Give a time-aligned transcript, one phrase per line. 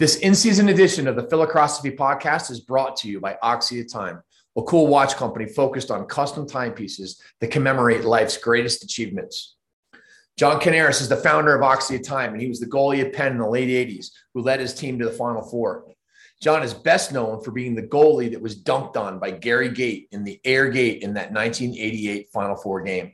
[0.00, 4.22] This in season edition of the Philocrosophy podcast is brought to you by Axia Time,
[4.56, 9.56] a cool watch company focused on custom timepieces that commemorate life's greatest achievements.
[10.38, 13.32] John Canaris is the founder of Axia Time, and he was the goalie at Penn
[13.32, 15.84] in the late 80s who led his team to the Final Four.
[16.40, 20.08] John is best known for being the goalie that was dunked on by Gary Gait
[20.12, 23.12] in the Air Gait in that 1988 Final Four game.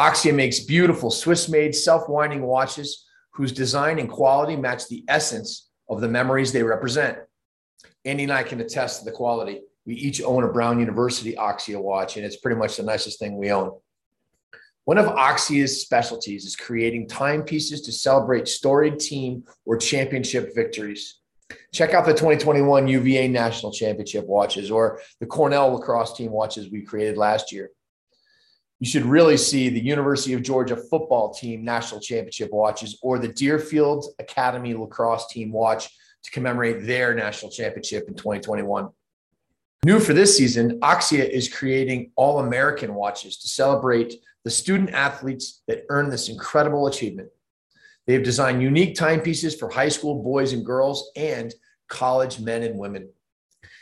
[0.00, 5.65] Axia makes beautiful Swiss made self winding watches whose design and quality match the essence
[5.88, 7.18] of the memories they represent.
[8.04, 9.62] Andy and I can attest to the quality.
[9.84, 13.36] We each own a Brown University Axia watch, and it's pretty much the nicest thing
[13.36, 13.72] we own.
[14.84, 21.18] One of Axia's specialties is creating timepieces to celebrate storied team or championship victories.
[21.72, 26.82] Check out the 2021 UVA National Championship watches or the Cornell lacrosse team watches we
[26.82, 27.70] created last year.
[28.78, 33.28] You should really see the University of Georgia football team national championship watches or the
[33.28, 35.88] Deerfield Academy lacrosse team watch
[36.24, 38.88] to commemorate their national championship in 2021.
[39.84, 45.62] New for this season, Axia is creating all American watches to celebrate the student athletes
[45.68, 47.28] that earn this incredible achievement.
[48.06, 51.54] They have designed unique timepieces for high school boys and girls and
[51.88, 53.08] college men and women.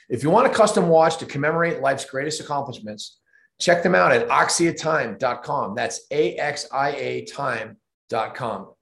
[0.08, 3.18] If you want a custom watch to commemorate life's greatest accomplishments,
[3.60, 5.74] Check them out at axiatime.com.
[5.74, 8.74] That's A X I A time.com.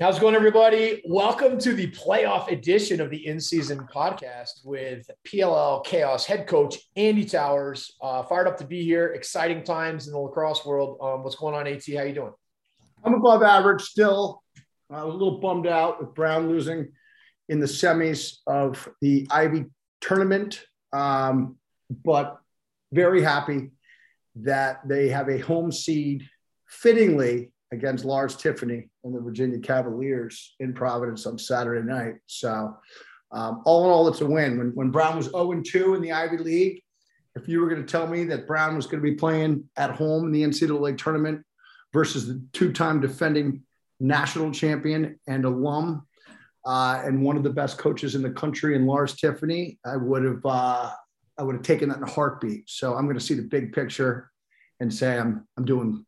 [0.00, 1.02] How's it going, everybody?
[1.06, 6.78] Welcome to the playoff edition of the in season podcast with PLL Chaos head coach
[6.94, 7.96] Andy Towers.
[8.00, 9.08] Uh, fired up to be here.
[9.08, 10.98] Exciting times in the lacrosse world.
[11.02, 11.82] Um, what's going on, AT?
[11.96, 12.32] How you doing?
[13.02, 14.42] I'm above average still.
[14.90, 16.92] I was a little bummed out with Brown losing
[17.48, 19.66] in the semis of the Ivy
[20.00, 20.64] tournament.
[20.92, 21.56] Um,
[22.04, 22.38] but
[22.92, 23.70] very happy
[24.36, 26.28] that they have a home seed
[26.68, 32.14] fittingly against Lars Tiffany and the Virginia Cavaliers in Providence on Saturday night.
[32.26, 32.76] So,
[33.30, 34.56] um, all in all, it's a win.
[34.56, 36.82] When, when Brown was 0 2 in the Ivy League,
[37.34, 39.90] if you were going to tell me that Brown was going to be playing at
[39.90, 41.44] home in the NCAA tournament
[41.92, 43.62] versus the two time defending
[44.00, 46.06] national champion and alum
[46.64, 50.24] uh, and one of the best coaches in the country in Lars Tiffany, I would
[50.24, 50.90] have uh,
[51.38, 52.68] I would have taken that in a heartbeat.
[52.68, 54.30] So I'm going to see the big picture
[54.80, 56.04] and say I'm I'm doing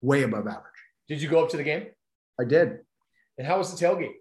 [0.00, 0.64] way above average.
[1.08, 1.86] Did you go up to the game?
[2.40, 2.78] I did.
[3.36, 4.14] And how was the tailgate?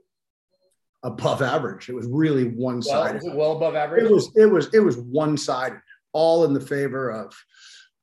[1.04, 1.88] Above average.
[1.88, 3.22] It was really one sided.
[3.24, 4.04] Well, well, above average.
[4.04, 5.80] It was it was it was one sided,
[6.12, 7.34] all in the favor of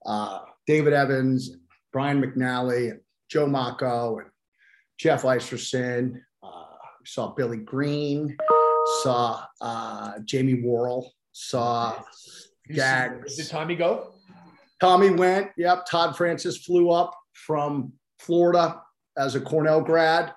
[0.07, 1.61] uh, David Evans, and
[1.93, 4.29] Brian McNally, and Joe Mako, and
[4.99, 6.21] Jeff Eisterson.
[6.43, 6.65] Uh,
[7.05, 8.37] saw Billy Green,
[9.03, 12.03] saw uh, Jamie Worrell saw
[12.69, 13.37] gags.
[13.37, 14.15] Did Tommy go?
[14.81, 15.51] Tommy went.
[15.59, 15.87] Yep.
[15.87, 18.81] Todd Francis flew up from Florida
[19.19, 20.33] as a Cornell grad.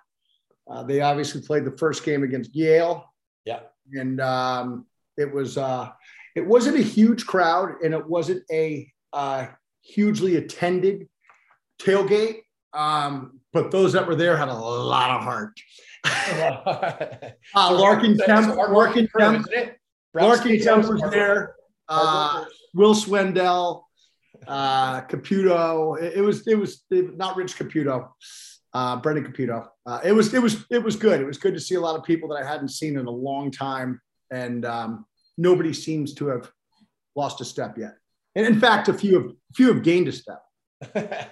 [0.70, 3.14] Uh, they obviously played the first game against Yale.
[3.46, 3.62] Yeah.
[3.94, 4.86] And um,
[5.18, 5.90] it was uh,
[6.36, 9.48] it wasn't a huge crowd, and it wasn't a uh,
[9.82, 11.08] hugely attended
[11.82, 12.42] tailgate.
[12.74, 15.60] Um, but those that were there had a lot of heart.
[17.56, 19.48] uh, Larkin Kemp, Larkin Kemp,
[20.14, 21.56] Larkin Kemp was there.
[21.88, 23.84] Uh, Will Swendell,
[24.48, 26.02] uh, Caputo.
[26.02, 28.10] It, it, was it was not Rich Caputo,
[28.74, 29.68] uh, Brendan Caputo.
[29.86, 31.22] Uh, it was it was it was good.
[31.22, 33.12] It was good to see a lot of people that I hadn't seen in a
[33.12, 34.00] long time,
[34.32, 35.06] and um,
[35.38, 36.52] nobody seems to have
[37.16, 37.96] lost a step yet.
[38.36, 40.44] And in fact, a few have few have gained a step.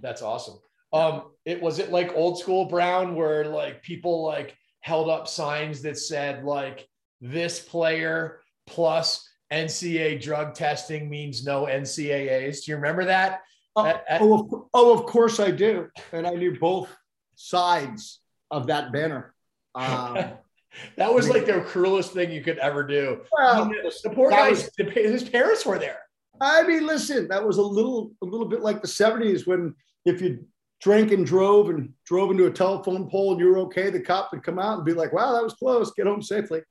[0.00, 0.58] That's awesome.
[0.92, 5.82] Um, it was it like old school Brown where like people like held up signs
[5.82, 6.88] that said like
[7.20, 12.64] this player plus NCAA drug testing means no NCAAs.
[12.64, 13.40] Do you remember that?
[13.76, 15.88] Oh, at, at- oh, of, oh, of course I do.
[16.12, 16.94] And I knew both
[17.36, 18.20] sides
[18.50, 19.34] of that banner.
[19.74, 20.32] Um,
[20.96, 23.22] that was like the cruelest thing you could ever do.
[23.36, 23.70] Well,
[24.02, 25.98] the poor guy, his parents were there.
[26.40, 29.74] I mean, listen, that was a little, a little bit like the '70s when
[30.04, 30.46] if you
[30.80, 34.30] drank and drove and drove into a telephone pole and you were okay, the cop
[34.32, 35.92] would come out and be like, "Wow, that was close.
[35.92, 36.62] Get home safely."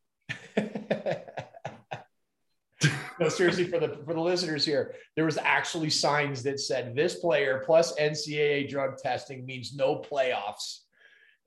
[3.19, 7.15] No, seriously, for the for the listeners here, there was actually signs that said this
[7.15, 10.79] player plus NCAA drug testing means no playoffs.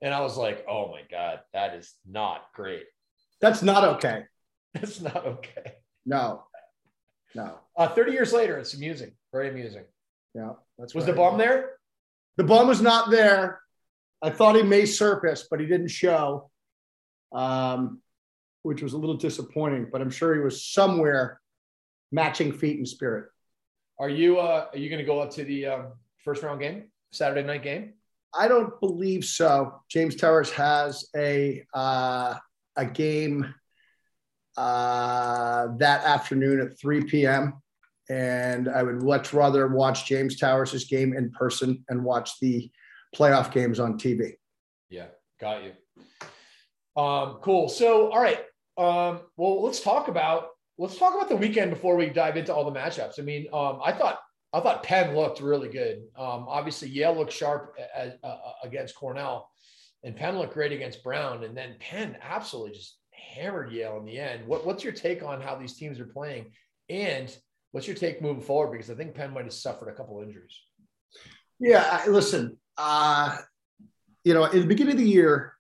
[0.03, 2.85] And I was like, oh my God, that is not great.
[3.41, 4.25] That's not okay.
[4.75, 5.75] That's not okay.
[6.07, 6.45] No.
[7.35, 7.59] No.
[7.77, 9.13] Uh, 30 years later, it's amusing.
[9.33, 9.85] Very amusing.
[10.35, 10.53] Yeah.
[10.79, 11.73] That's Was the bum there?
[12.37, 13.61] The bum was not there.
[14.23, 16.51] I thought he may surface, but he didn't show,
[17.33, 18.01] um,
[18.63, 19.89] which was a little disappointing.
[19.91, 21.41] But I'm sure he was somewhere
[22.13, 23.27] matching feet and spirit.
[23.99, 25.87] Are you uh, are you going to go up to the um,
[26.25, 27.95] first round game, Saturday night game?
[28.33, 29.81] I don't believe so.
[29.89, 32.35] James Towers has a uh,
[32.77, 33.55] a game
[34.57, 37.61] uh, that afternoon at 3 p.m.
[38.09, 42.71] And I would much rather watch James Towers' game in person and watch the
[43.15, 44.35] playoff games on TV.
[44.89, 45.07] Yeah,
[45.41, 45.73] got you.
[47.01, 47.69] Um, cool.
[47.69, 48.41] So, all right.
[48.81, 50.49] Um, well, let's talk about
[50.79, 53.21] let's talk about the weekend before we dive into all the matchups.
[53.21, 54.19] I mean, um, I thought
[54.55, 55.99] I thought Penn looked really good.
[56.17, 59.51] Um, obviously, Yale looked sharp as, uh, against Cornell,
[60.03, 61.45] and Penn looked great against Brown.
[61.45, 64.47] And then Penn absolutely just hammered Yale in the end.
[64.47, 66.47] What, what's your take on how these teams are playing,
[66.89, 67.37] and
[67.73, 68.73] what's your take moving forward?
[68.73, 70.59] Because I think Penn might have suffered a couple injuries.
[71.59, 72.57] Yeah, listen.
[72.79, 73.37] Uh,
[74.25, 75.53] you know, in the beginning of the year,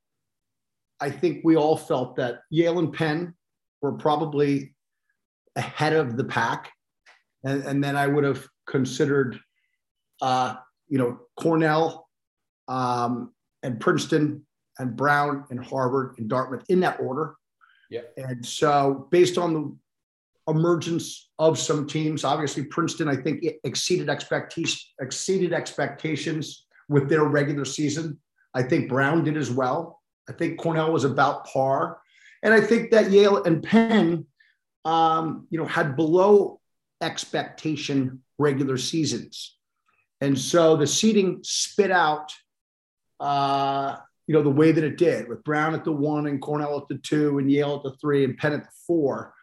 [1.01, 3.35] I think we all felt that Yale and Penn
[3.81, 4.75] were probably
[5.57, 6.71] ahead of the pack,
[7.45, 9.39] and, and then I would have considered,
[10.21, 10.55] uh,
[10.89, 12.09] you know, Cornell
[12.69, 13.33] um,
[13.63, 14.47] and Princeton
[14.79, 17.35] and Brown and Harvard and Dartmouth in that order.
[17.91, 18.03] Yeah.
[18.17, 19.77] And so, based on the
[20.53, 24.93] emergence of some teams, obviously Princeton, I think, exceeded expectations.
[25.01, 28.19] Exceeded expectations with their regular season.
[28.55, 30.00] I think Brown did as well.
[30.29, 31.99] I think Cornell was about par,
[32.43, 34.27] and I think that Yale and Penn,
[34.85, 36.61] um, you know, had below
[37.01, 39.57] expectation regular seasons,
[40.21, 42.33] and so the seeding spit out.
[43.19, 43.97] Uh,
[44.27, 46.87] you know, the way that it did with Brown at the one and Cornell at
[46.89, 49.35] the two and Yale at the three and Penn at the four.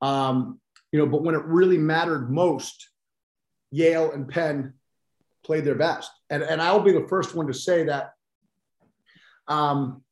[0.00, 2.88] Um, you know, but when it really mattered most,
[3.70, 4.74] Yale and Penn
[5.44, 6.10] played their best.
[6.28, 8.14] And, and I'll be the first one to say that,
[9.46, 10.02] um,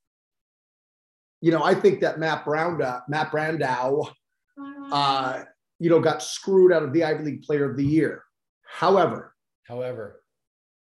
[1.41, 4.11] you know, I think that Matt Browndow, Matt Brandau,
[4.93, 5.43] uh,
[5.79, 8.25] you know, got screwed out of the Ivy League Player of the Year.
[8.67, 9.35] However,
[9.67, 10.23] however,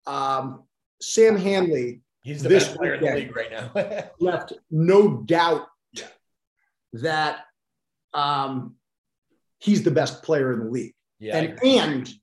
[0.07, 0.63] um,
[1.01, 4.09] Sam Handley, he's the this best player in the league right now.
[4.19, 6.07] left no doubt yeah.
[6.93, 7.45] that
[8.13, 8.75] um,
[9.59, 10.95] he's the best player in the league.
[11.19, 12.13] Yeah, and and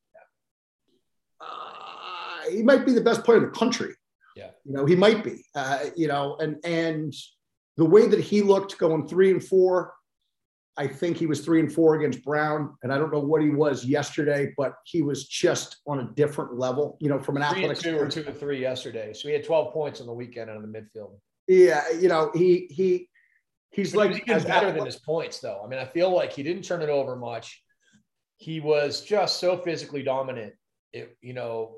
[1.40, 3.94] uh, he might be the best player in the country.
[4.34, 5.44] Yeah, you know he might be.
[5.54, 7.14] Uh, you know, and and
[7.78, 9.94] the way that he looked going three and four
[10.78, 13.50] I think he was three and four against Brown, and I don't know what he
[13.50, 16.96] was yesterday, but he was just on a different level.
[17.00, 19.12] You know, from an three athletic two or two to three yesterday.
[19.12, 21.18] So he had twelve points on the weekend out of the midfield.
[21.48, 23.08] Yeah, you know, he he
[23.70, 25.60] he's but like he better than his points, though.
[25.64, 27.60] I mean, I feel like he didn't turn it over much.
[28.36, 30.54] He was just so physically dominant.
[30.92, 31.74] It you know,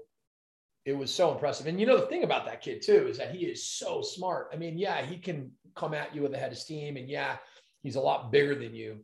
[0.84, 1.66] it was so impressive.
[1.66, 4.48] And you know, the thing about that kid too is that he is so smart.
[4.52, 7.36] I mean, yeah, he can come at you with a head of steam, and yeah
[7.82, 8.98] He's a lot bigger than you,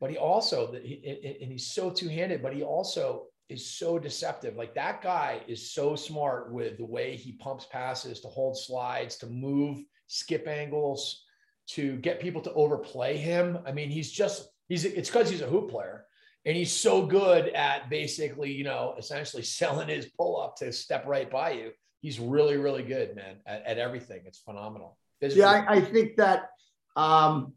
[0.00, 2.42] but he also and he's so two-handed.
[2.42, 4.56] But he also is so deceptive.
[4.56, 9.16] Like that guy is so smart with the way he pumps passes, to hold slides,
[9.18, 11.24] to move, skip angles,
[11.70, 13.58] to get people to overplay him.
[13.66, 16.05] I mean, he's just he's it's because he's a hoop player.
[16.46, 21.04] And he's so good at basically, you know, essentially selling his pull up to step
[21.06, 21.72] right by you.
[22.00, 24.22] He's really, really good, man, at, at everything.
[24.24, 24.96] It's phenomenal.
[25.20, 25.40] Physically.
[25.40, 26.50] Yeah, I, I think that
[26.94, 27.52] um,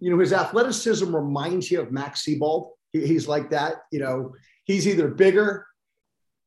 [0.00, 2.70] you know, his athleticism reminds you of Max Seibald.
[2.92, 3.76] He, he's like that.
[3.90, 4.34] You know,
[4.64, 5.66] he's either bigger,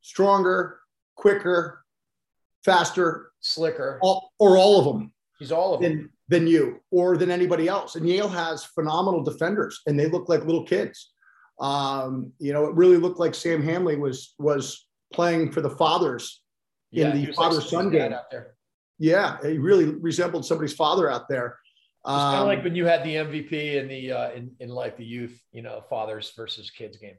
[0.01, 0.80] stronger,
[1.15, 1.84] quicker,
[2.63, 5.12] faster, slicker, all, or all of them.
[5.39, 6.12] He's all of than, them.
[6.30, 7.96] Than you or than anybody else.
[7.96, 11.12] And Yale has phenomenal defenders, and they look like little kids.
[11.60, 16.41] Um, you know, it really looked like Sam Handley was was playing for the fathers
[16.91, 18.13] yeah, in the father like son game.
[18.13, 18.55] Out there.
[19.00, 21.58] Yeah, he really resembled somebody's father out there.
[22.03, 24.70] It's um, kind of like when you had the MVP in the uh, in in
[24.70, 27.15] like the youth, you know, fathers versus kids game.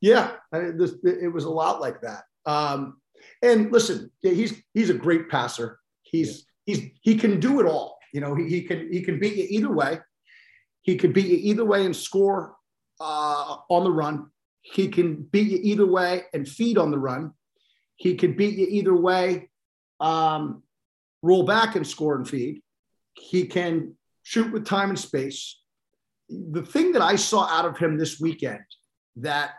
[0.00, 2.24] Yeah, I mean, this, it was a lot like that.
[2.44, 3.00] Um,
[3.42, 5.78] and listen, he's he's a great passer.
[6.02, 6.76] He's yeah.
[6.76, 7.98] he's he can do it all.
[8.12, 9.98] You know, he, he can he can beat you either way.
[10.82, 12.55] He can beat you either way and score
[13.00, 14.30] uh, on the run.
[14.62, 17.32] He can beat you either way and feed on the run.
[17.96, 19.50] He can beat you either way,
[20.00, 20.62] um,
[21.22, 22.62] roll back and score and feed.
[23.14, 25.60] He can shoot with time and space.
[26.28, 28.64] the thing that I saw out of him this weekend
[29.16, 29.52] that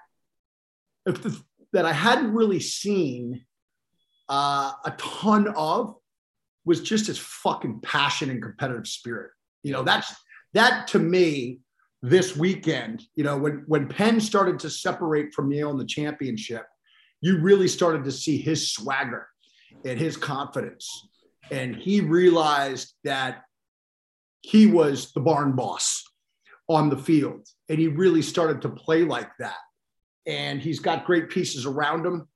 [1.06, 1.42] the,
[1.72, 3.46] that I hadn't really seen
[4.28, 5.96] uh, a ton of
[6.66, 9.32] was just his fucking passion and competitive spirit.
[9.64, 10.14] You know, that's
[10.54, 11.62] that to me
[12.02, 13.04] this weekend.
[13.16, 16.66] You know, when when Penn started to separate from Yale in the championship,
[17.22, 19.28] you really started to see his swagger
[19.86, 21.08] and his confidence,
[21.52, 23.44] and he realized that
[24.42, 26.04] he was the barn boss
[26.70, 29.58] on the field, and he really started to play like that.
[30.26, 32.28] And he's got great pieces around him.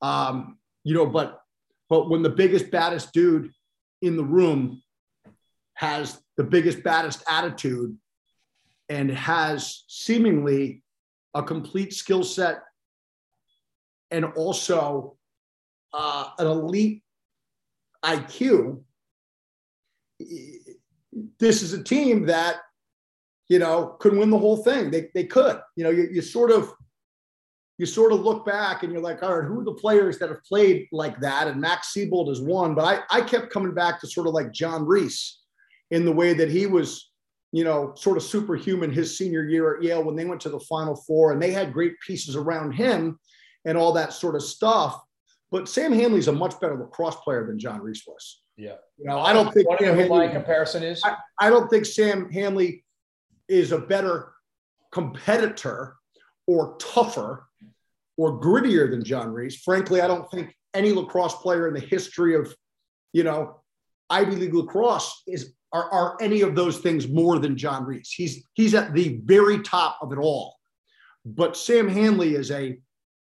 [0.00, 1.40] Um, you know, but
[1.88, 3.50] but when the biggest, baddest dude
[4.02, 4.82] in the room
[5.74, 7.96] has the biggest, baddest attitude
[8.88, 10.82] and has seemingly
[11.34, 12.62] a complete skill set
[14.10, 15.16] and also
[15.92, 17.02] uh, an elite
[18.04, 18.82] IQ,
[21.38, 22.56] this is a team that,
[23.48, 24.90] you know, could win the whole thing.
[24.90, 26.72] They, they could, you know, you, you sort of,
[27.78, 30.28] you sort of look back and you're like, all right, who are the players that
[30.28, 31.48] have played like that?
[31.48, 34.52] And Max Seibald is one, but I, I kept coming back to sort of like
[34.52, 35.40] John Reese
[35.90, 37.10] in the way that he was,
[37.54, 40.58] you know, sort of superhuman his senior year at Yale when they went to the
[40.58, 43.16] Final Four and they had great pieces around him
[43.64, 45.00] and all that sort of stuff.
[45.52, 48.42] But Sam Handley's a much better lacrosse player than John Reese was.
[48.56, 48.74] Yeah.
[48.98, 51.00] You know, I don't think what Sam my Handley, comparison is.
[51.04, 52.84] I, I don't think Sam Handley
[53.46, 54.32] is a better
[54.90, 55.94] competitor
[56.48, 57.46] or tougher
[58.16, 59.60] or grittier than John Reese.
[59.60, 62.52] Frankly, I don't think any lacrosse player in the history of,
[63.12, 63.60] you know,
[64.14, 68.12] Ivy League lacrosse is are, are any of those things more than John Reese.
[68.12, 70.56] He's he's at the very top of it all.
[71.24, 72.78] But Sam Handley is a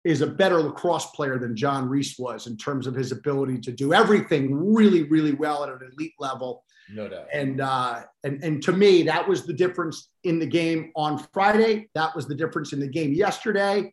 [0.04, 3.72] is a better lacrosse player than John Reese was in terms of his ability to
[3.72, 6.64] do everything really, really well at an elite level.
[6.90, 7.26] No doubt.
[7.34, 11.90] And uh, and and to me, that was the difference in the game on Friday.
[11.94, 13.92] That was the difference in the game yesterday.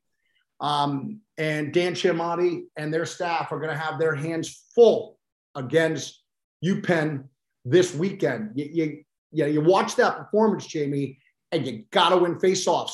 [0.62, 5.20] Um, and Dan Chemotti and their staff are going to have their hands full
[5.56, 6.22] against
[6.64, 7.26] UPenn
[7.64, 8.52] this weekend.
[8.56, 11.20] You, you, you, you watch that performance, Jamie,
[11.52, 12.94] and you got to win faceoffs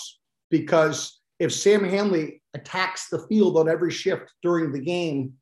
[0.50, 5.34] because if Sam Handley attacks the field on every shift during the game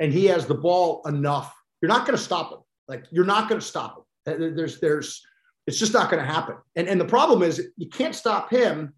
[0.00, 2.58] and he has the ball enough, you're not going to stop him.
[2.88, 4.54] Like you're not going to stop him.
[4.56, 5.22] There's, there's,
[5.66, 6.56] it's just not going to happen.
[6.76, 8.92] And, and the problem is you can't stop him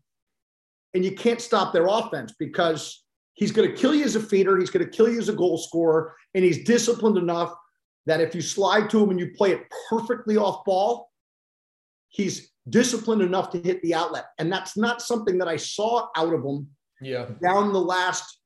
[0.95, 4.59] and you can't stop their offense because he's going to kill you as a feeder.
[4.59, 6.15] He's going to kill you as a goal scorer.
[6.35, 7.53] And he's disciplined enough
[8.07, 11.11] that if you slide to him and you play it perfectly off ball,
[12.09, 14.27] he's disciplined enough to hit the outlet.
[14.39, 16.69] And that's not something that I saw out of him
[17.01, 17.27] yeah.
[17.43, 18.39] down the last,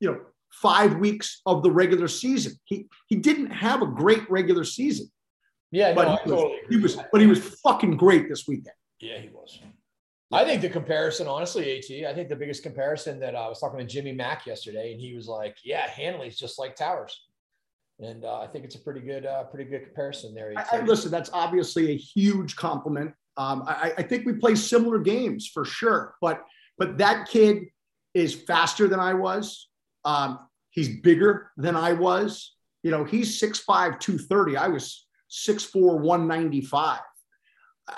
[0.00, 0.20] you know,
[0.52, 2.54] five weeks of the regular season.
[2.64, 5.10] He he didn't have a great regular season.
[5.72, 8.76] Yeah, but no, he, was, totally he was but he was fucking great this weekend.
[9.00, 9.60] Yeah, he was.
[10.32, 13.60] I think the comparison, honestly, At, I think the biggest comparison that uh, I was
[13.60, 17.25] talking to Jimmy Mack yesterday, and he was like, "Yeah, Handley's just like Towers,"
[18.00, 20.52] and uh, I think it's a pretty good, uh, pretty good comparison there.
[20.56, 23.12] I, I, listen, that's obviously a huge compliment.
[23.38, 26.42] Um, I, I think we play similar games for sure, but
[26.78, 27.66] but that kid
[28.14, 29.68] is faster than I was.
[30.04, 30.38] Um,
[30.70, 32.54] he's bigger than I was.
[32.82, 34.56] You know, he's 6'5, 230.
[34.56, 37.00] I was 6'4, 195.
[37.88, 37.92] Uh,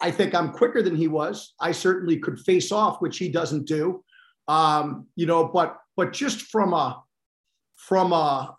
[0.00, 1.54] I think I'm quicker than he was.
[1.60, 4.04] I certainly could face off, which he doesn't do.
[4.48, 7.02] Um, you know, but but just from a
[7.76, 8.56] from a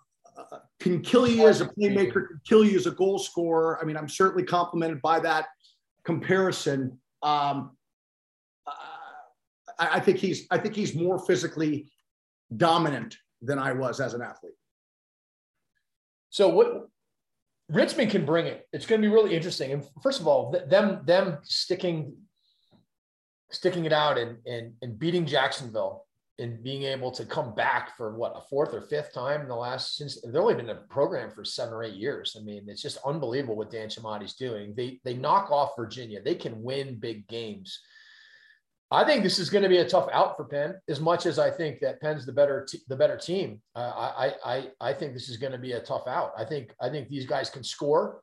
[0.80, 3.80] can kill you as a playmaker, can kill you as a goal scorer.
[3.82, 5.48] I mean, I'm certainly complimented by that
[6.04, 7.00] comparison.
[7.22, 7.78] Um,
[9.80, 11.92] I, I think he's I think he's more physically
[12.56, 14.54] dominant than I was as an athlete.
[16.30, 16.88] So what
[17.70, 18.68] Richmond can bring it.
[18.74, 19.72] It's going to be really interesting.
[19.72, 22.14] And first of all, them them sticking
[23.52, 26.06] sticking it out and and, and beating Jacksonville
[26.40, 29.56] and being able to come back for what a fourth or fifth time in the
[29.56, 32.36] last since they've only been a program for seven or eight years.
[32.40, 34.74] I mean, it's just unbelievable what Dan Chemotti's doing.
[34.76, 36.22] They they knock off Virginia.
[36.22, 37.80] They can win big games.
[38.90, 40.76] I think this is going to be a tough out for Penn.
[40.88, 44.34] As much as I think that Penn's the better t- the better team, uh, I
[44.44, 46.32] I I think this is going to be a tough out.
[46.38, 48.22] I think I think these guys can score.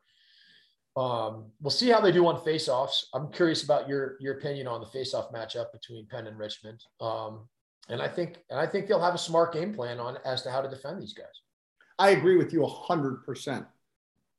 [0.96, 3.04] Um, we'll see how they do on faceoffs.
[3.14, 6.82] I'm curious about your your opinion on the faceoff matchup between Penn and Richmond.
[7.00, 7.48] Um,
[7.88, 10.50] and I think and I think they'll have a smart game plan on as to
[10.50, 11.26] how to defend these guys.
[11.98, 13.66] I agree with you hundred percent.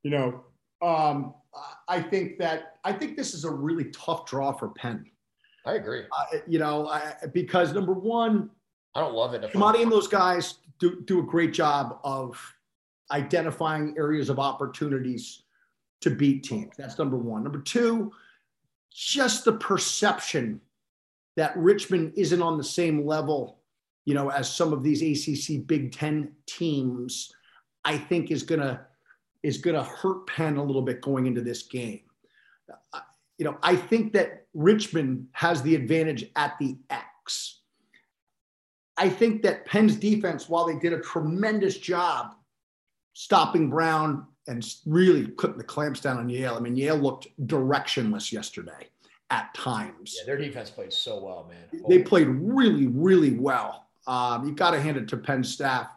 [0.03, 0.43] You know,
[0.81, 1.33] um,
[1.87, 5.05] I think that I think this is a really tough draw for Penn.
[5.65, 6.03] I agree.
[6.17, 8.49] Uh, you know, I, because number one,
[8.95, 9.43] I don't love it.
[9.43, 12.41] Chemotti and those guys do, do a great job of
[13.11, 15.43] identifying areas of opportunities
[16.01, 16.71] to beat teams.
[16.77, 17.43] That's number one.
[17.43, 18.11] Number two,
[18.91, 20.59] just the perception
[21.37, 23.59] that Richmond isn't on the same level,
[24.05, 27.31] you know, as some of these ACC Big Ten teams,
[27.85, 28.85] I think is gonna
[29.43, 32.01] is gonna hurt Penn a little bit going into this game.
[33.37, 37.61] You know, I think that Richmond has the advantage at the X.
[38.97, 42.35] I think that Penn's defense, while they did a tremendous job
[43.13, 48.31] stopping Brown and really putting the clamps down on Yale, I mean, Yale looked directionless
[48.31, 48.89] yesterday
[49.31, 50.15] at times.
[50.19, 51.81] Yeah, their defense played so well, man.
[51.89, 53.87] They played really, really well.
[54.05, 55.87] Um, you got to hand it to Penn staff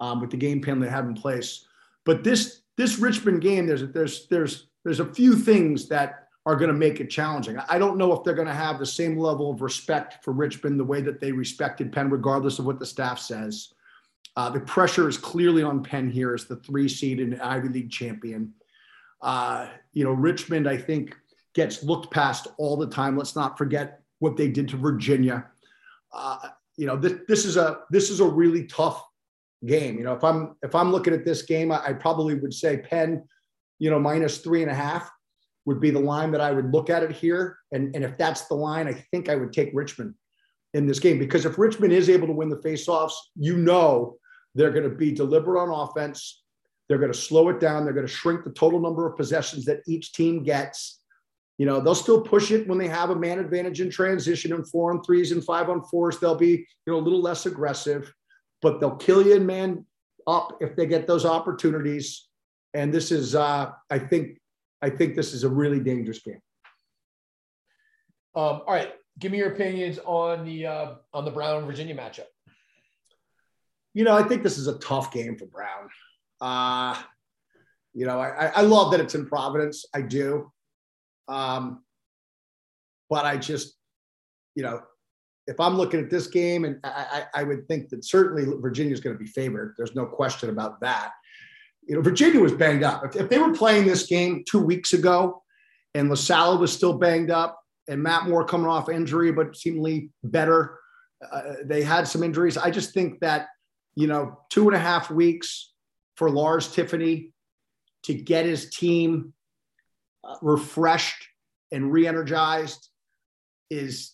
[0.00, 1.66] um, with the game plan they have in place.
[2.04, 6.70] But this this Richmond game, there's there's there's there's a few things that are going
[6.70, 7.58] to make it challenging.
[7.68, 10.78] I don't know if they're going to have the same level of respect for Richmond
[10.78, 13.72] the way that they respected Penn, regardless of what the staff says.
[14.36, 17.90] Uh, the pressure is clearly on Penn here as the three seed and Ivy League
[17.90, 18.52] champion.
[19.22, 21.16] Uh, you know, Richmond, I think,
[21.56, 23.16] gets looked past all the time.
[23.16, 25.46] Let's not forget what they did to Virginia.
[26.12, 29.02] Uh, you know, this, this is a this is a really tough
[29.64, 29.98] game.
[29.98, 32.76] You know, if I'm if I'm looking at this game, I, I probably would say
[32.76, 33.24] Penn,
[33.78, 35.10] you know, minus three and a half
[35.64, 37.58] would be the line that I would look at it here.
[37.72, 40.14] And, and if that's the line, I think I would take Richmond
[40.74, 44.16] in this game because if Richmond is able to win the faceoffs, you know
[44.54, 46.44] they're going to be deliberate on offense.
[46.88, 47.84] They're going to slow it down.
[47.84, 51.00] They're going to shrink the total number of possessions that each team gets.
[51.58, 54.68] You know, they'll still push it when they have a man advantage in transition and
[54.68, 56.18] four on threes and five on fours.
[56.18, 58.12] They'll be, you know, a little less aggressive,
[58.60, 59.86] but they'll kill you in man
[60.26, 62.28] up if they get those opportunities.
[62.74, 64.38] And this is, uh, I think,
[64.82, 66.40] I think this is a really dangerous game.
[68.34, 72.26] Um, all right, give me your opinions on the uh, on the Brown Virginia matchup.
[73.94, 75.88] You know, I think this is a tough game for Brown.
[76.38, 77.02] Uh,
[77.94, 79.86] you know, I, I love that it's in Providence.
[79.94, 80.52] I do.
[81.28, 81.82] Um,
[83.08, 83.76] but I just,
[84.54, 84.80] you know,
[85.46, 89.00] if I'm looking at this game, and I, I, would think that certainly Virginia is
[89.00, 89.74] going to be favored.
[89.76, 91.12] There's no question about that.
[91.86, 93.04] You know, Virginia was banged up.
[93.04, 95.42] If, if they were playing this game two weeks ago,
[95.94, 100.80] and LaSalla was still banged up, and Matt Moore coming off injury, but seemingly better,
[101.30, 102.56] uh, they had some injuries.
[102.56, 103.46] I just think that
[103.96, 105.72] you know, two and a half weeks
[106.16, 107.32] for Lars Tiffany
[108.04, 109.32] to get his team
[110.42, 111.26] refreshed
[111.72, 112.88] and re-energized
[113.70, 114.12] is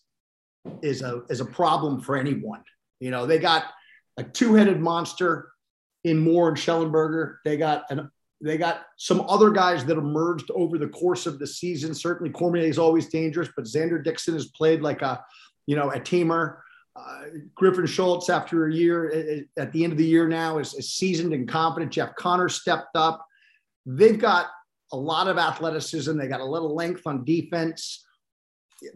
[0.81, 2.63] is a is a problem for anyone.
[3.01, 3.65] You know, they got
[4.17, 5.51] a two-headed monster
[6.05, 7.37] in Moore and Shellenberger.
[7.45, 8.11] They got an
[8.43, 11.95] they got some other guys that emerged over the course of the season.
[11.95, 15.25] Certainly, Cormier is always dangerous, but Xander Dixon has played like a,
[15.67, 16.57] you know, a teamer.
[16.95, 17.23] Uh,
[17.55, 21.33] Griffin Schultz, after a year at the end of the year now, is, is seasoned
[21.33, 21.93] and confident.
[21.93, 23.25] Jeff Conner stepped up.
[23.87, 24.49] They've got
[24.93, 26.17] a lot of athleticism.
[26.17, 28.05] They got a little length on defense.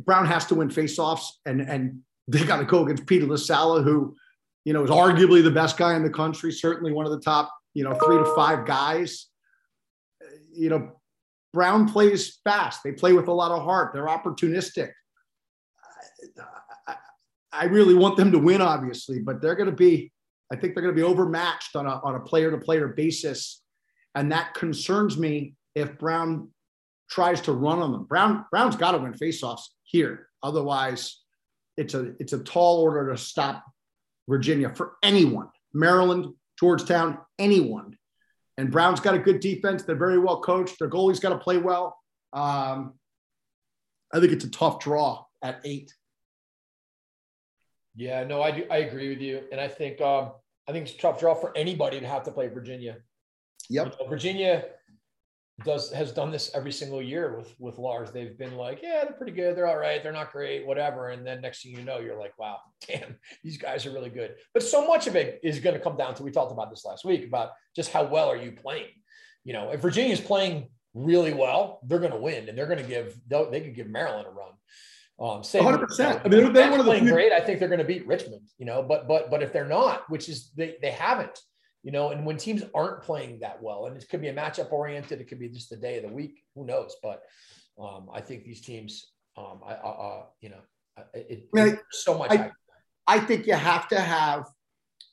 [0.05, 4.17] Brown has to win faceoffs, and and they got to go against Peter LaSalla, who,
[4.65, 6.51] you know, is arguably the best guy in the country.
[6.51, 9.27] Certainly one of the top, you know, three to five guys.
[10.53, 10.93] You know,
[11.53, 12.83] Brown plays fast.
[12.83, 13.93] They play with a lot of heart.
[13.93, 14.91] They're opportunistic.
[17.53, 20.13] I really want them to win, obviously, but they're going to be,
[20.53, 23.63] I think they're going to be overmatched on a, on a player to player basis.
[24.15, 26.49] And that concerns me if Brown
[27.09, 28.05] tries to run on them.
[28.05, 30.29] Brown, Brown's got to win faceoffs here.
[30.43, 31.21] Otherwise,
[31.77, 33.63] it's a, it's a tall order to stop
[34.29, 37.97] Virginia for anyone, Maryland, Georgetown, anyone.
[38.57, 39.83] And Brown's got a good defense.
[39.83, 40.79] They're very well coached.
[40.79, 41.97] Their goalie's got to play well.
[42.33, 42.95] Um,
[44.13, 45.93] I think it's a tough draw at eight.
[47.95, 48.65] Yeah, no, I do.
[48.71, 50.33] I agree with you, and I think um,
[50.69, 52.97] I think it's a tough draw for anybody to have to play Virginia.
[53.69, 53.87] Yep.
[53.87, 54.65] You know, Virginia
[55.65, 58.11] does has done this every single year with with Lars.
[58.11, 59.57] They've been like, yeah, they're pretty good.
[59.57, 60.03] They're all right.
[60.03, 61.09] They're not great, whatever.
[61.09, 64.35] And then next thing you know, you're like, wow, damn, these guys are really good.
[64.53, 66.85] But so much of it is going to come down to we talked about this
[66.85, 68.93] last week about just how well are you playing.
[69.45, 72.89] You know, if Virginia's playing really well, they're going to win, and they're going to
[72.89, 74.53] give they could give Maryland a run.
[75.19, 76.25] Um, same 100%.
[76.25, 77.33] I mean, they're, playing great.
[77.33, 80.09] I think they're going to beat Richmond, you know, but, but, but if they're not,
[80.11, 81.39] which is they, they haven't,
[81.87, 84.73] you know, and when teams aren't playing that well, and it could be a matchup
[84.73, 86.97] oriented, it could be just the day of the week, who knows?
[87.01, 87.23] But
[87.81, 90.59] um, I think these teams, um, I, uh, you know,
[91.15, 92.33] it, I mean, so much.
[92.33, 92.51] I,
[93.07, 94.47] I think you have to have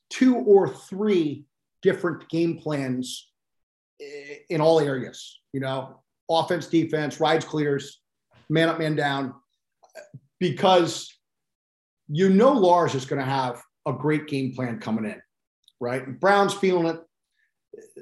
[0.10, 1.46] two or three
[1.84, 3.30] different game plans
[4.50, 8.02] in all areas, you know, offense, defense, rides, clears,
[8.50, 9.36] man up, man down
[10.40, 11.16] because
[12.08, 15.22] you know Lars is going to have a great game plan coming in,
[15.84, 16.20] right?
[16.20, 17.00] Brown's feeling it.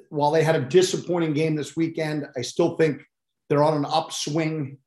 [0.10, 3.02] While they had a disappointing game this weekend, I still think
[3.50, 4.78] they're on an upswing.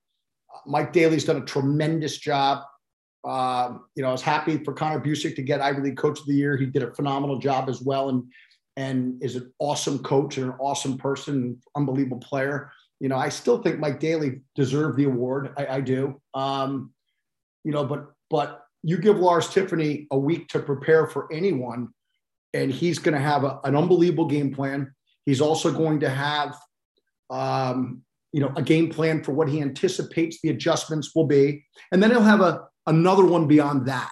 [0.66, 2.62] Mike Daly's done a tremendous job.
[3.24, 6.26] Um, you know, I was happy for Connor Buczek to get Ivy League Coach of
[6.26, 6.56] the Year.
[6.56, 8.24] He did a phenomenal job as well, and
[8.76, 12.70] and is an awesome coach and an awesome person, unbelievable player.
[13.00, 15.54] You know, I still think Mike Daly deserved the award.
[15.56, 16.20] I, I do.
[16.34, 16.92] Um,
[17.64, 21.88] you know, but but you give Lars Tiffany a week to prepare for anyone,
[22.54, 24.94] and he's going to have a, an unbelievable game plan.
[25.26, 26.56] He's also going to have,
[27.28, 32.02] um, you know, a game plan for what he anticipates the adjustments will be, and
[32.02, 34.10] then he'll have a another one beyond that.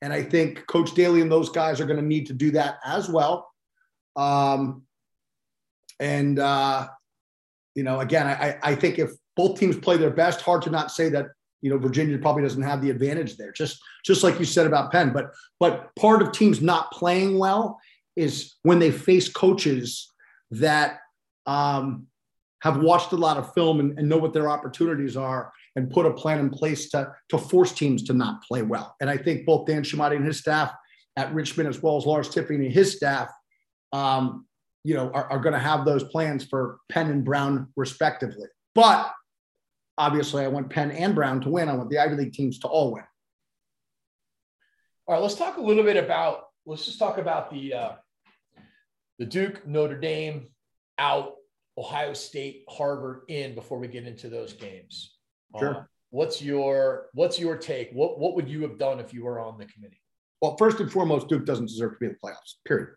[0.00, 2.78] And I think Coach Daly and those guys are going to need to do that
[2.84, 3.48] as well.
[4.16, 4.84] Um,
[6.00, 6.88] and uh,
[7.74, 10.90] you know, again, I, I think if both teams play their best, hard to not
[10.90, 11.26] say that
[11.60, 13.52] you know Virginia probably doesn't have the advantage there.
[13.52, 17.80] Just just like you said about Penn, but but part of teams not playing well
[18.16, 20.12] is when they face coaches
[20.50, 20.98] that
[21.46, 22.06] um,
[22.62, 26.06] have watched a lot of film and, and know what their opportunities are and put
[26.06, 28.96] a plan in place to to force teams to not play well.
[29.00, 30.72] And I think both Dan Chemotti and his staff
[31.16, 33.30] at Richmond, as well as Lars Tiffany and his staff,
[33.92, 34.46] um,
[34.84, 38.48] you know, are, are going to have those plans for Penn and Brown respectively.
[38.74, 39.12] But
[39.98, 41.68] obviously, I want Penn and Brown to win.
[41.68, 43.04] I want the Ivy League teams to all win.
[45.06, 46.44] All right, let's talk a little bit about.
[46.64, 47.92] Let's just talk about the uh,
[49.18, 50.48] the Duke, Notre Dame
[50.98, 51.34] out,
[51.76, 55.16] Ohio State, Harvard in before we get into those games.
[55.58, 55.76] Sure.
[55.76, 57.90] Uh, what's your What's your take?
[57.92, 60.00] What What would you have done if you were on the committee?
[60.40, 62.54] Well, first and foremost, Duke doesn't deserve to be in the playoffs.
[62.64, 62.90] Period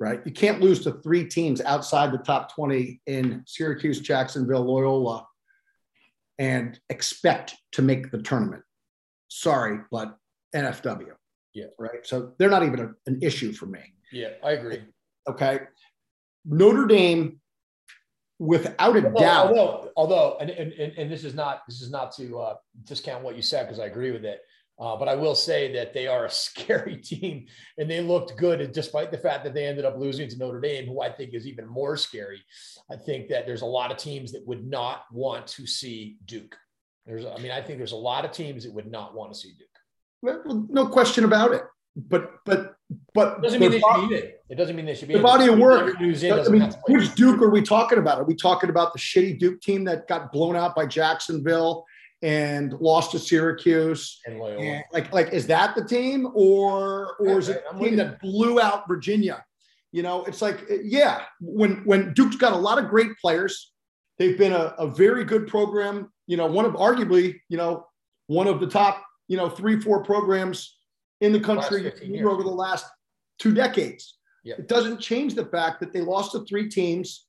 [0.00, 0.20] right?
[0.24, 5.26] You can't lose to three teams outside the top 20 in Syracuse, Jacksonville, Loyola,
[6.38, 8.62] and expect to make the tournament.
[9.28, 10.16] Sorry, but
[10.54, 11.12] NFW.
[11.54, 11.66] Yeah.
[11.78, 12.04] Right.
[12.04, 13.80] So they're not even a, an issue for me.
[14.12, 14.82] Yeah, I agree.
[15.28, 15.60] Okay.
[16.44, 17.40] Notre Dame,
[18.38, 19.46] without a although, doubt.
[19.48, 23.36] Although, although, and, and, and this is not this is not to uh, discount what
[23.36, 24.40] you said because I agree with it.
[24.80, 27.46] Uh, but I will say that they are a scary team
[27.78, 28.72] and they looked good.
[28.72, 31.46] despite the fact that they ended up losing to Notre Dame, who I think is
[31.46, 32.42] even more scary,
[32.90, 36.56] I think that there's a lot of teams that would not want to see Duke.
[37.06, 39.38] There's, I mean, I think there's a lot of teams that would not want to
[39.38, 39.68] see Duke.
[40.20, 41.62] Well, no question about it.
[41.96, 42.76] But, but,
[43.14, 44.32] but it doesn't mean they should be in.
[44.50, 45.96] It doesn't mean they should be the body of work.
[45.98, 48.18] I mean, which Duke are we talking about?
[48.18, 51.84] Are we talking about the shitty Duke team that got blown out by Jacksonville?
[52.22, 54.20] And lost to Syracuse.
[54.26, 57.96] And And like, like, is that the team, or or yeah, is it the team
[57.96, 59.44] that blew out Virginia?
[59.92, 63.72] You know, it's like, yeah, when when Duke's got a lot of great players,
[64.18, 66.12] they've been a, a very good program.
[66.26, 67.86] You know, one of arguably, you know,
[68.26, 70.78] one of the top, you know, three four programs
[71.20, 72.86] in the country over the last
[73.38, 74.18] two decades.
[74.58, 77.26] It doesn't change the fact that they lost to three teams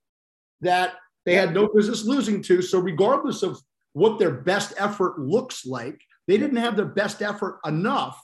[0.62, 0.94] that
[1.26, 2.62] they had no business losing to.
[2.62, 3.62] So regardless of
[3.94, 6.00] what their best effort looks like.
[6.28, 8.20] They didn't have their best effort enough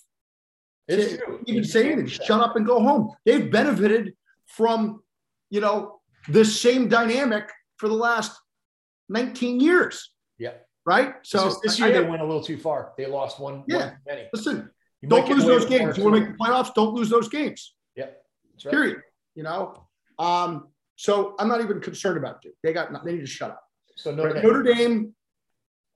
[0.88, 1.40] it's to true.
[1.48, 2.08] even say anything.
[2.08, 3.12] Shut up and go home.
[3.26, 4.14] They've benefited
[4.48, 5.02] from,
[5.50, 8.40] you know, this same dynamic for the last
[9.10, 10.12] 19 years.
[10.38, 10.54] Yeah.
[10.86, 11.16] Right.
[11.24, 12.94] So this year I, they went a little too far.
[12.98, 13.64] They lost one.
[13.68, 13.78] Yeah.
[13.78, 14.28] One many.
[14.34, 14.70] Listen,
[15.02, 15.98] you don't lose those games.
[15.98, 16.74] You want to make the playoffs?
[16.76, 17.76] Don't lose those games.
[17.96, 18.06] Yeah.
[18.64, 18.72] Right.
[18.72, 19.02] Period.
[19.34, 19.88] You know.
[20.20, 22.54] Um, so I'm not even concerned about it.
[22.62, 23.04] They got.
[23.04, 23.64] They need to shut up.
[23.96, 24.44] So Notre, Dame.
[24.44, 25.15] Notre Dame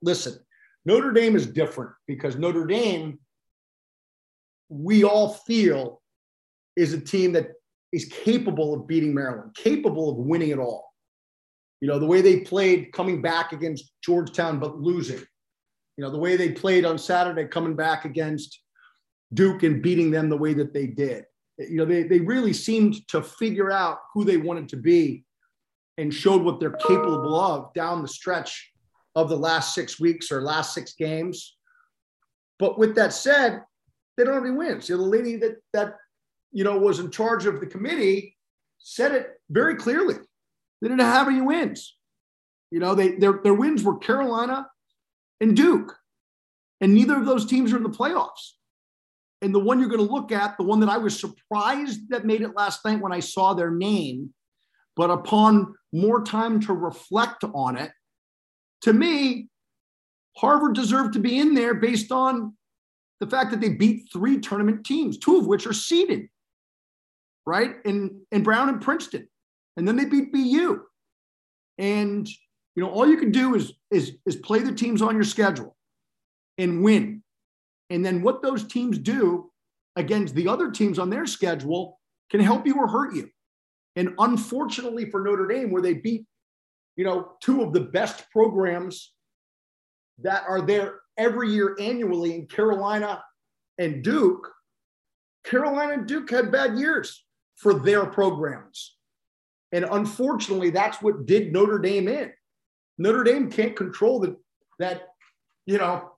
[0.01, 0.39] listen,
[0.85, 3.19] Notre Dame is different because Notre Dame,
[4.69, 6.01] we all feel,
[6.75, 7.49] is a team that
[7.91, 10.93] is capable of beating Maryland, capable of winning it all.
[11.81, 15.23] You know, the way they played coming back against Georgetown, but losing.
[15.97, 18.61] You know, the way they played on Saturday coming back against
[19.33, 21.25] Duke and beating them the way that they did.
[21.57, 25.25] You know, they, they really seemed to figure out who they wanted to be
[25.97, 28.68] and showed what they're capable of down the stretch
[29.15, 31.57] of the last six weeks or last six games.
[32.57, 33.61] But with that said,
[34.17, 34.89] they don't have any wins.
[34.89, 35.95] You know, the lady that that
[36.51, 38.37] you know was in charge of the committee
[38.79, 40.15] said it very clearly.
[40.81, 41.95] They didn't have any wins.
[42.71, 44.67] You know, they their their wins were Carolina
[45.39, 45.95] and Duke,
[46.81, 48.53] and neither of those teams are in the playoffs.
[49.41, 52.25] And the one you're going to look at, the one that I was surprised that
[52.25, 54.33] made it last night when I saw their name,
[54.97, 57.91] but upon more time to reflect on it,
[58.81, 59.47] to me,
[60.37, 62.53] Harvard deserved to be in there based on
[63.19, 66.29] the fact that they beat three tournament teams, two of which are seeded,
[67.45, 67.75] right?
[67.85, 69.27] And in Brown and Princeton.
[69.75, 70.81] And then they beat BU.
[71.77, 72.29] And
[72.75, 75.75] you know, all you can do is, is, is play the teams on your schedule
[76.57, 77.23] and win.
[77.89, 79.51] And then what those teams do
[79.95, 83.29] against the other teams on their schedule can help you or hurt you.
[83.95, 86.25] And unfortunately for Notre Dame, where they beat
[86.99, 89.13] you know, two of the best programs
[90.21, 93.23] that are there every year annually in Carolina
[93.77, 94.51] and Duke,
[95.45, 97.23] Carolina and Duke had bad years
[97.55, 98.97] for their programs.
[99.71, 102.33] And unfortunately, that's what did Notre Dame in.
[102.97, 104.35] Notre Dame can't control the,
[104.79, 105.03] that,
[105.65, 106.11] you know,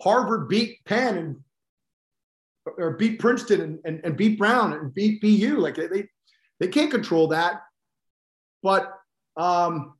[0.00, 1.36] Harvard beat Penn and
[2.78, 5.58] or beat Princeton and, and, and beat Brown and beat BU.
[5.58, 6.08] Like they,
[6.60, 7.60] they can't control that.
[8.62, 8.90] But
[9.36, 9.92] um,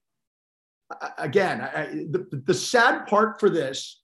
[1.19, 4.03] again, I, the, the sad part for this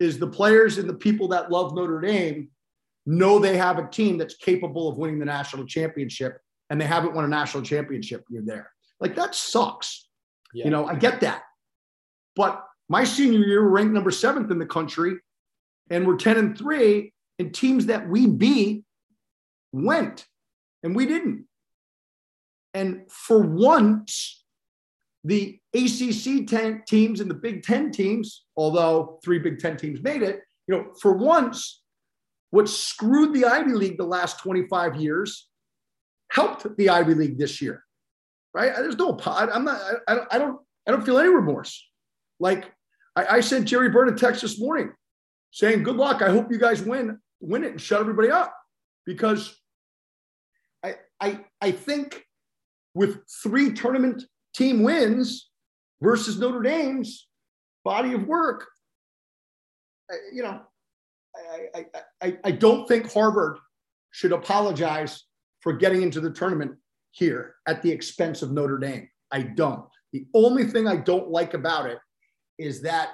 [0.00, 2.50] is the players and the people that love Notre Dame
[3.06, 6.38] know they have a team that's capable of winning the national championship
[6.70, 8.70] and they haven't won a national championship you're there.
[9.00, 10.06] Like that sucks.
[10.54, 10.64] Yeah.
[10.64, 11.42] you know i get that.
[12.36, 15.16] But my senior year we're ranked number seventh in the country
[15.90, 18.84] and we're 10 and 3 and teams that we beat
[19.72, 20.26] went
[20.82, 21.46] and we didn't.
[22.74, 24.44] And for once
[25.24, 30.22] the acc 10 teams and the big 10 teams although three big 10 teams made
[30.22, 31.82] it you know for once
[32.50, 35.48] what screwed the ivy league the last 25 years
[36.30, 37.84] helped the ivy league this year
[38.54, 38.74] right?
[38.76, 41.86] There's no i'm not i don't i don't, I don't feel any remorse.
[42.40, 42.72] Like
[43.14, 44.92] I, I sent gerry byrne a text this morning
[45.50, 46.22] saying good luck.
[46.22, 48.54] I hope you guys win win it and shut everybody up.
[49.06, 49.56] Because
[50.84, 52.24] I, I, I think
[52.94, 55.50] with three tournament team wins
[56.00, 57.28] versus Notre Dame's
[57.84, 58.66] body of work,
[60.12, 60.60] uh, you know,
[61.36, 61.86] I, I,
[62.22, 63.58] I, I don't think Harvard
[64.10, 65.24] should apologize
[65.60, 66.72] for getting into the tournament
[67.10, 69.08] here at the expense of Notre Dame.
[69.30, 69.84] I don't.
[70.12, 71.98] The only thing I don't like about it
[72.58, 73.10] is that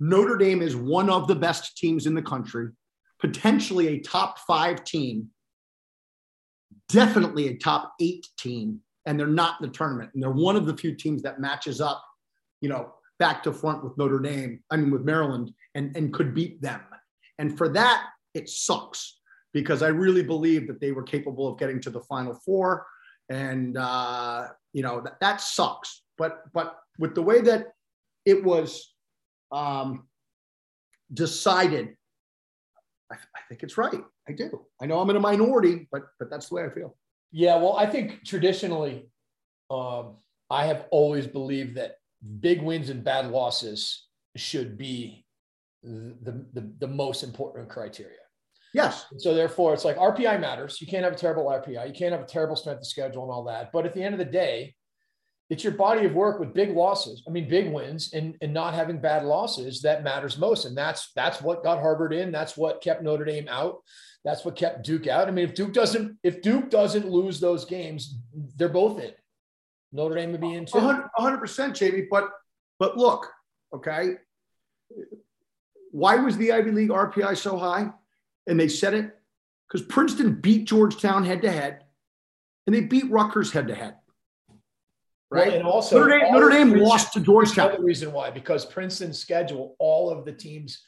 [0.00, 2.68] Notre Dame is one of the best teams in the country
[3.24, 5.30] potentially a top five team,
[6.90, 10.10] definitely a top eight team, and they're not in the tournament.
[10.14, 12.02] And they're one of the few teams that matches up,
[12.60, 16.34] you know, back to front with Notre Dame, I mean, with Maryland, and, and could
[16.34, 16.80] beat them.
[17.38, 19.20] And for that, it sucks
[19.52, 22.86] because I really believe that they were capable of getting to the final four.
[23.28, 26.02] And, uh, you know, that, that sucks.
[26.18, 27.68] But, but with the way that
[28.24, 28.94] it was
[29.52, 30.06] um,
[31.12, 31.96] decided
[33.10, 34.02] I, I think it's right.
[34.28, 34.66] I do.
[34.80, 36.96] I know I'm in a minority, but but that's the way I feel.
[37.36, 39.08] Yeah, well, I think traditionally,
[39.68, 40.18] um,
[40.48, 41.96] I have always believed that
[42.38, 45.26] big wins and bad losses should be
[45.82, 48.18] the, the, the most important criteria.
[48.72, 49.06] Yes.
[49.18, 50.80] So therefore, it's like RPI matters.
[50.80, 51.88] You can't have a terrible RPI.
[51.88, 53.72] You can't have a terrible strength of schedule and all that.
[53.72, 54.76] But at the end of the day,
[55.50, 57.22] it's your body of work with big losses.
[57.28, 60.64] I mean, big wins and, and not having bad losses that matters most.
[60.64, 62.32] And that's that's what got Harvard in.
[62.32, 63.82] That's what kept Notre Dame out.
[64.24, 65.28] That's what kept Duke out.
[65.28, 68.16] I mean, if Duke doesn't if Duke doesn't lose those games,
[68.56, 69.12] they're both in.
[69.92, 70.78] Notre Dame would be in too.
[70.78, 72.06] 100 percent, Jamie.
[72.10, 72.30] But
[72.78, 73.30] but look,
[73.74, 74.14] okay.
[75.90, 77.90] Why was the Ivy League RPI so high?
[78.46, 79.14] And they said it
[79.68, 81.84] because Princeton beat Georgetown head to head,
[82.66, 83.96] and they beat Rutgers head to head
[85.34, 85.48] right?
[85.48, 87.72] Well, and also Notre Dame, Notre Dame lost to Georgetown.
[87.72, 90.82] The reason why, because Princeton's schedule, all of the teams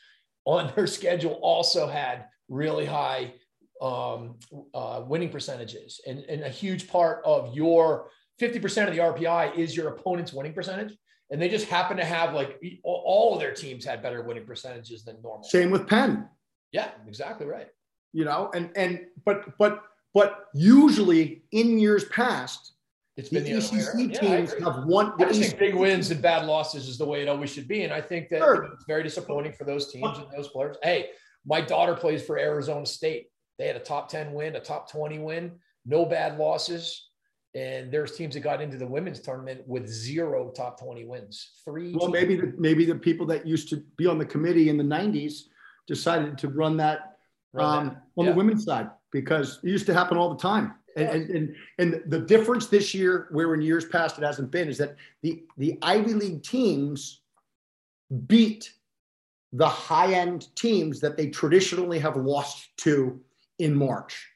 [0.44, 3.34] on their schedule also had really high
[3.82, 4.36] um,
[4.72, 9.76] uh, winning percentages, and, and a huge part of your 50% of the RPI is
[9.76, 10.96] your opponent's winning percentage.
[11.30, 15.04] And they just happen to have like all of their teams had better winning percentages
[15.04, 15.42] than normal.
[15.42, 16.28] Same with Penn.
[16.70, 17.66] Yeah, exactly right.
[18.12, 19.82] You know, and and but but
[20.14, 22.75] but usually in years past,
[23.16, 25.14] it's been the, the ACC teams have won.
[25.18, 27.84] I just think big wins and bad losses is the way it always should be,
[27.84, 28.64] and I think that sure.
[28.74, 30.76] it's very disappointing for those teams and those players.
[30.82, 31.10] Hey,
[31.46, 33.28] my daughter plays for Arizona State.
[33.58, 35.52] They had a top ten win, a top twenty win,
[35.86, 37.08] no bad losses,
[37.54, 41.52] and there's teams that got into the women's tournament with zero top twenty wins.
[41.64, 41.94] Three.
[41.94, 42.12] Well, teams.
[42.12, 45.44] maybe the, maybe the people that used to be on the committee in the '90s
[45.86, 47.16] decided to run that,
[47.54, 48.32] run um, on yeah.
[48.32, 50.74] the women's side because it used to happen all the time.
[50.96, 54.78] And, and, and the difference this year, where in years past it hasn't been, is
[54.78, 57.20] that the, the Ivy League teams
[58.26, 58.72] beat
[59.52, 63.20] the high end teams that they traditionally have lost to
[63.58, 64.26] in March,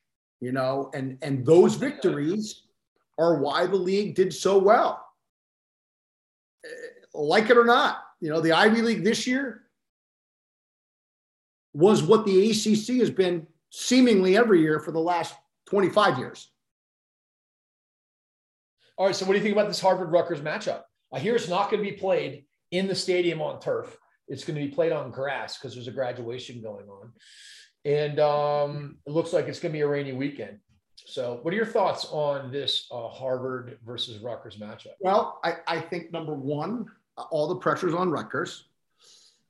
[0.41, 2.63] you know, and, and those victories
[3.19, 5.05] are why the league did so well.
[6.65, 6.69] Eh,
[7.13, 9.63] like it or not, you know, the Ivy League this year
[11.73, 15.35] was what the ACC has been seemingly every year for the last
[15.67, 16.50] 25 years.
[19.01, 19.17] All right.
[19.17, 20.83] So, what do you think about this Harvard Rutgers matchup?
[21.11, 23.97] I hear it's not going to be played in the stadium on turf.
[24.29, 27.11] It's going to be played on grass because there's a graduation going on.
[27.87, 30.59] And um, it looks like it's going to be a rainy weekend.
[30.97, 34.93] So, what are your thoughts on this uh, Harvard versus Rutgers matchup?
[35.01, 36.85] Well, I, I think number one,
[37.31, 38.67] all the pressure's on Rutgers.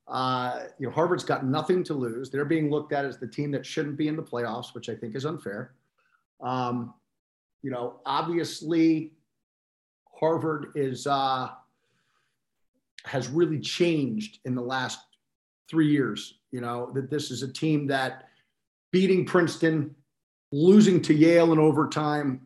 [0.07, 2.31] Uh, you know, Harvard's got nothing to lose.
[2.31, 4.95] They're being looked at as the team that shouldn't be in the playoffs, which I
[4.95, 5.75] think is unfair.
[6.41, 6.95] Um,
[7.63, 9.11] you know, obviously,
[10.21, 11.49] Harvard is uh,
[13.05, 15.01] has really changed in the last
[15.69, 16.39] three years.
[16.53, 18.29] You know that this is a team that
[18.93, 19.95] beating Princeton,
[20.53, 22.43] losing to Yale in overtime.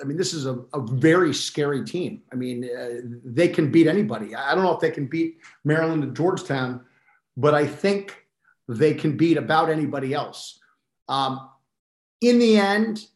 [0.00, 2.22] I mean, this is a, a very scary team.
[2.30, 4.34] I mean, uh, they can beat anybody.
[4.34, 6.84] I don't know if they can beat Maryland and Georgetown,
[7.36, 8.26] but I think
[8.68, 10.60] they can beat about anybody else.
[11.08, 11.48] Um,
[12.20, 13.06] in the end,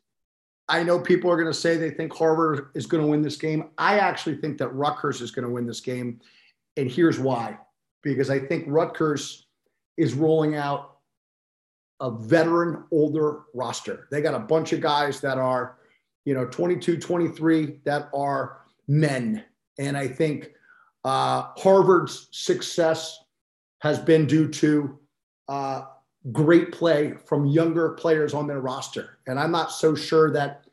[0.70, 3.36] I know people are going to say they think Harvard is going to win this
[3.36, 3.70] game.
[3.76, 6.20] I actually think that Rutgers is going to win this game.
[6.76, 7.58] And here's why
[8.02, 9.46] because I think Rutgers
[9.96, 10.98] is rolling out
[12.00, 14.08] a veteran older roster.
[14.10, 15.76] They got a bunch of guys that are,
[16.24, 19.44] you know, 22, 23 that are men.
[19.78, 20.52] And I think
[21.04, 23.18] uh, Harvard's success
[23.80, 24.98] has been due to
[25.48, 25.82] uh,
[26.32, 29.18] great play from younger players on their roster.
[29.26, 30.64] And I'm not so sure that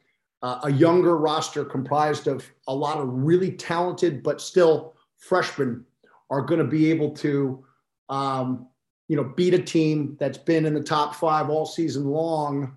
[0.42, 5.86] uh, a younger roster comprised of a lot of really talented but still freshmen
[6.30, 7.64] are going to be able to
[8.10, 8.68] um,
[9.08, 12.76] you know, beat a team that's been in the top five all season long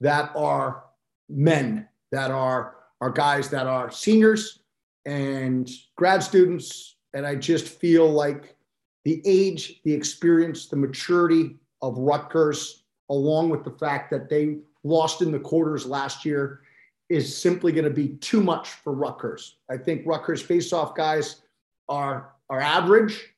[0.00, 0.84] that are
[1.28, 4.60] men, that are, are guys that are seniors
[5.06, 6.96] and grad students.
[7.14, 8.56] And I just feel like
[9.04, 15.20] the age, the experience, the maturity of Rutgers, along with the fact that they lost
[15.20, 16.62] in the quarters last year,
[17.08, 19.56] is simply going to be too much for Rutgers.
[19.70, 21.42] I think Rutgers face-off guys
[21.88, 23.32] are are average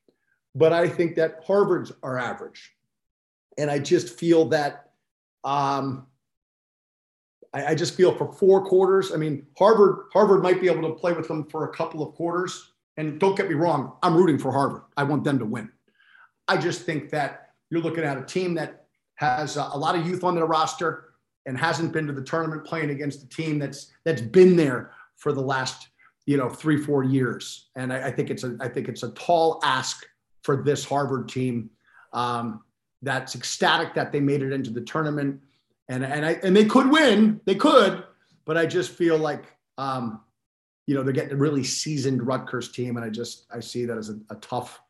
[0.54, 2.74] but I think that Harvard's are average.
[3.59, 4.90] And I just feel that
[5.42, 6.07] um,
[7.52, 9.12] I, I, just feel for four quarters.
[9.12, 12.14] I mean, Harvard Harvard might be able to play with them for a couple of
[12.14, 12.72] quarters.
[12.96, 14.83] And don't get me wrong, I'm rooting for Harvard.
[14.96, 15.70] I want them to win.
[16.48, 17.43] I just think that
[17.74, 21.58] you're looking at a team that has a, lot of youth on their roster and
[21.58, 25.40] hasn't been to the tournament playing against a team that's that's been there for the
[25.40, 25.88] last
[26.24, 27.70] you know three four years.
[27.74, 30.06] And I, I think it's a I think it's a tall ask
[30.42, 31.70] for this Harvard team.
[32.12, 32.62] Um,
[33.02, 35.40] that's ecstatic that they made it into the tournament,
[35.88, 38.04] and and I and they could win, they could,
[38.44, 39.46] but I just feel like
[39.78, 40.20] um,
[40.87, 43.98] you know they're getting a really seasoned Rutgers team, and I just I see that
[43.98, 44.80] as a, a tough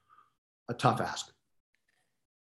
[0.68, 1.33] a tough ask.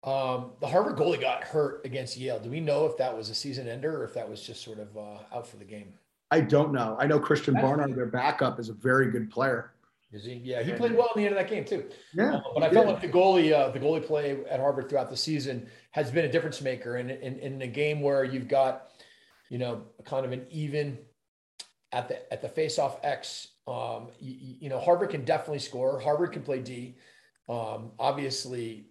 [0.04, 2.40] Um, the Harvard goalie got hurt against Yale.
[2.40, 4.80] Do we know if that was a season ender or if that was just sort
[4.80, 5.94] of uh, out for the game?
[6.30, 6.98] I don't know.
[7.00, 9.72] I know Christian Barnard, their backup, is a very good player.
[10.12, 10.34] Is he?
[10.34, 11.86] Yeah, he played well in the end of that game too.
[12.14, 15.10] Yeah, uh, but I felt like the goalie, uh, the goalie play at Harvard throughout
[15.10, 16.98] the season has been a difference maker.
[16.98, 18.90] And in, in, in a game where you've got,
[19.50, 21.00] you know, kind of an even
[21.92, 26.00] at the at the face-off X, um, you, you, know, Harvard can definitely score.
[26.00, 26.96] Harvard can play D.
[27.50, 28.86] Um, obviously,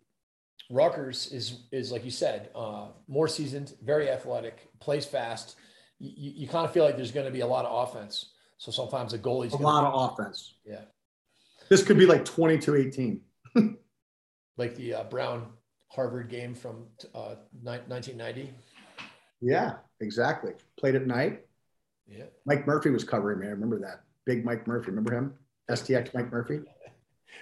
[0.72, 5.56] Rutgers is is like you said, uh, more seasoned, very athletic, plays fast.
[5.98, 8.30] You, you kind of feel like there's going to be a lot of offense.
[8.56, 10.54] So sometimes a goalie's a lot of offense.
[10.64, 10.82] Yeah.
[11.68, 13.20] This could be like twenty to 18.
[14.56, 15.46] like the uh, Brown
[15.88, 18.50] Harvard game from uh, 1990.
[19.42, 20.52] Yeah, exactly.
[20.78, 21.40] Played at night.
[22.08, 22.24] Yeah.
[22.46, 23.46] Mike Murphy was covering me.
[23.46, 24.04] I remember that.
[24.24, 24.90] Big Mike Murphy.
[24.90, 25.34] Remember him?
[25.70, 26.60] STX Mike Murphy.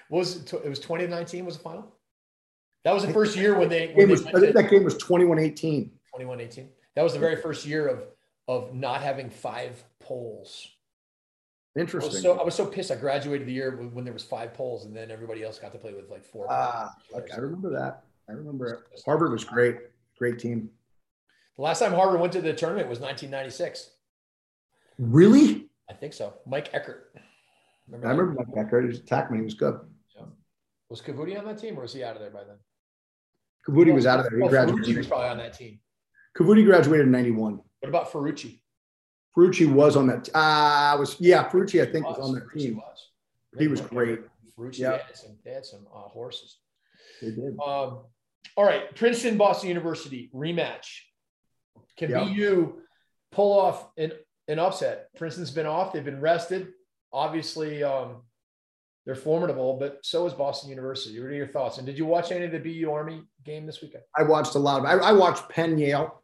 [0.08, 0.52] What was it?
[0.52, 1.94] It was 2019 was the final?
[2.84, 3.92] That was the first year when they.
[3.94, 5.90] When was, they that game was 21 18.
[6.10, 6.68] 21 18.
[6.96, 8.04] That was the very first year of,
[8.48, 10.68] of not having five poles.
[11.76, 12.10] Interesting.
[12.10, 12.90] I was, so, I was so pissed.
[12.90, 15.78] I graduated the year when there was five poles, and then everybody else got to
[15.78, 16.46] play with like four.
[16.50, 17.32] Ah, okay.
[17.32, 18.02] I remember that.
[18.28, 19.02] I remember it.
[19.04, 19.78] Harvard was great.
[20.18, 20.70] Great team.
[21.56, 23.90] The last time Harvard went to the tournament was 1996.
[24.98, 25.68] Really?
[25.88, 26.34] I think so.
[26.46, 27.14] Mike Eckert.
[27.86, 28.84] Remember I remember Mike Eckert.
[28.84, 29.36] He was attackman.
[29.36, 29.78] He was good.
[30.16, 30.24] Yeah.
[30.88, 32.56] Was Cavuti on that team, or was he out of there by then?
[33.68, 34.38] Kavudi was out of there.
[34.38, 34.84] He oh, graduated.
[34.84, 35.80] Ferrucci was probably on that team.
[36.36, 37.60] Kavudi graduated in '91.
[37.80, 38.60] What about Ferrucci?
[39.36, 40.28] Ferrucci was on that.
[40.34, 42.76] Uh, was yeah, Ferrucci I think was, was on that team.
[42.76, 43.08] Was.
[43.58, 44.20] He was great.
[44.58, 44.92] Ferrucci yeah.
[44.92, 46.58] had some, they had some uh, horses.
[47.20, 47.58] They did.
[47.64, 48.00] Um,
[48.56, 50.86] all right, Princeton, Boston University rematch.
[51.96, 52.28] Can yep.
[52.28, 52.80] BU
[53.30, 54.12] pull off an,
[54.48, 55.08] an upset?
[55.16, 56.68] Princeton's been off; they've been rested.
[57.12, 58.22] Obviously, um,
[59.06, 61.18] they're formidable, but so is Boston University.
[61.18, 61.78] What are your thoughts?
[61.78, 64.04] And did you watch any of the BU Army game this weekend?
[64.16, 64.84] I watched a lot of.
[64.84, 66.22] I, I watched Penn Yale,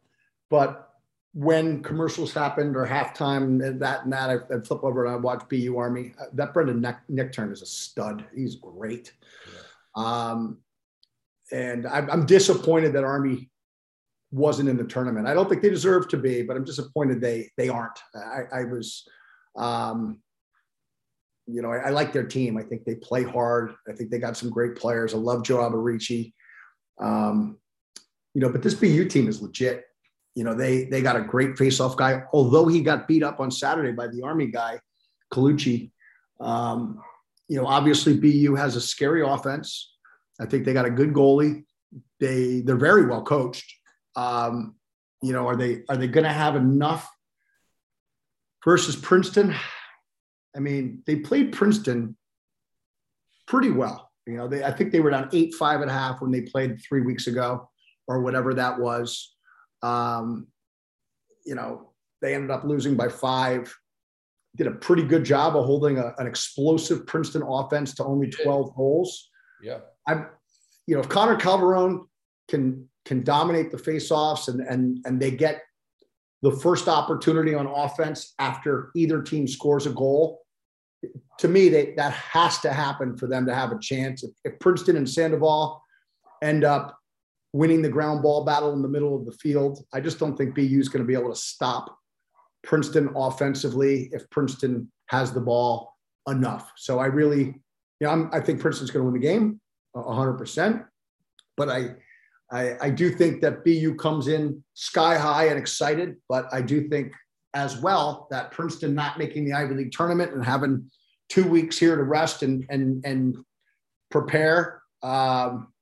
[0.49, 0.87] but
[1.33, 5.17] when commercials happened or halftime and that and that, I, would flip over and I
[5.17, 6.13] watch BU Army.
[6.19, 8.25] Uh, that Brendan Nick, Nichtern is a stud.
[8.35, 9.13] He's great.
[9.47, 10.03] Yeah.
[10.03, 10.57] Um,
[11.51, 13.49] and I'm, I'm, disappointed that Army
[14.31, 15.27] wasn't in the tournament.
[15.27, 17.99] I don't think they deserve to be, but I'm disappointed they they aren't.
[18.15, 19.07] I, I was,
[19.55, 20.19] um,
[21.47, 22.57] you know, I, I, like their team.
[22.57, 23.73] I think they play hard.
[23.87, 25.13] I think they got some great players.
[25.13, 26.33] I love Joe Alberici.
[26.99, 27.57] Um,
[28.33, 29.85] you know, but this BU team is legit.
[30.35, 32.23] You know, they they got a great face-off guy.
[32.33, 34.79] Although he got beat up on Saturday by the Army guy,
[35.33, 35.91] Colucci.
[36.39, 37.01] Um,
[37.47, 39.95] you know, obviously BU has a scary offense.
[40.39, 41.63] I think they got a good goalie.
[42.19, 43.73] They they're very well coached.
[44.15, 44.75] Um,
[45.23, 47.09] you know, are they are they going to have enough
[48.63, 49.55] versus Princeton?
[50.55, 52.15] I mean, they played Princeton
[53.47, 54.11] pretty well.
[54.25, 56.41] You know, they, I think they were down eight five and a half when they
[56.41, 57.69] played three weeks ago,
[58.07, 59.35] or whatever that was.
[59.81, 60.47] Um,
[61.45, 63.73] you know, they ended up losing by five.
[64.55, 68.75] Did a pretty good job of holding a, an explosive Princeton offense to only 12
[68.75, 69.29] goals.
[69.61, 69.79] Yeah.
[70.07, 70.27] I'm,
[70.87, 72.05] you know, if Connor Calderon
[72.47, 75.61] can can dominate the faceoffs and and and they get
[76.41, 80.41] the first opportunity on offense after either team scores a goal,
[81.39, 84.23] to me, they, that has to happen for them to have a chance.
[84.23, 85.81] If, if Princeton and Sandoval
[86.41, 86.97] end up
[87.53, 90.55] winning the ground ball battle in the middle of the field, I just don't think
[90.55, 91.97] BU is going to be able to stop
[92.63, 95.95] Princeton offensively if Princeton has the ball
[96.27, 96.71] enough.
[96.75, 97.53] So I really, you
[98.01, 99.61] know, I'm, I think Princeton's going to win the game
[99.95, 100.85] 100%.
[101.55, 101.95] But I,
[102.51, 106.87] I, I do think that BU comes in sky high and excited, but I do
[106.87, 107.13] think
[107.53, 110.89] as well that Princeton not making the Ivy League tournament and having
[111.29, 113.37] two weeks here to rest and and and
[114.09, 114.81] prepare.
[115.03, 115.73] Um,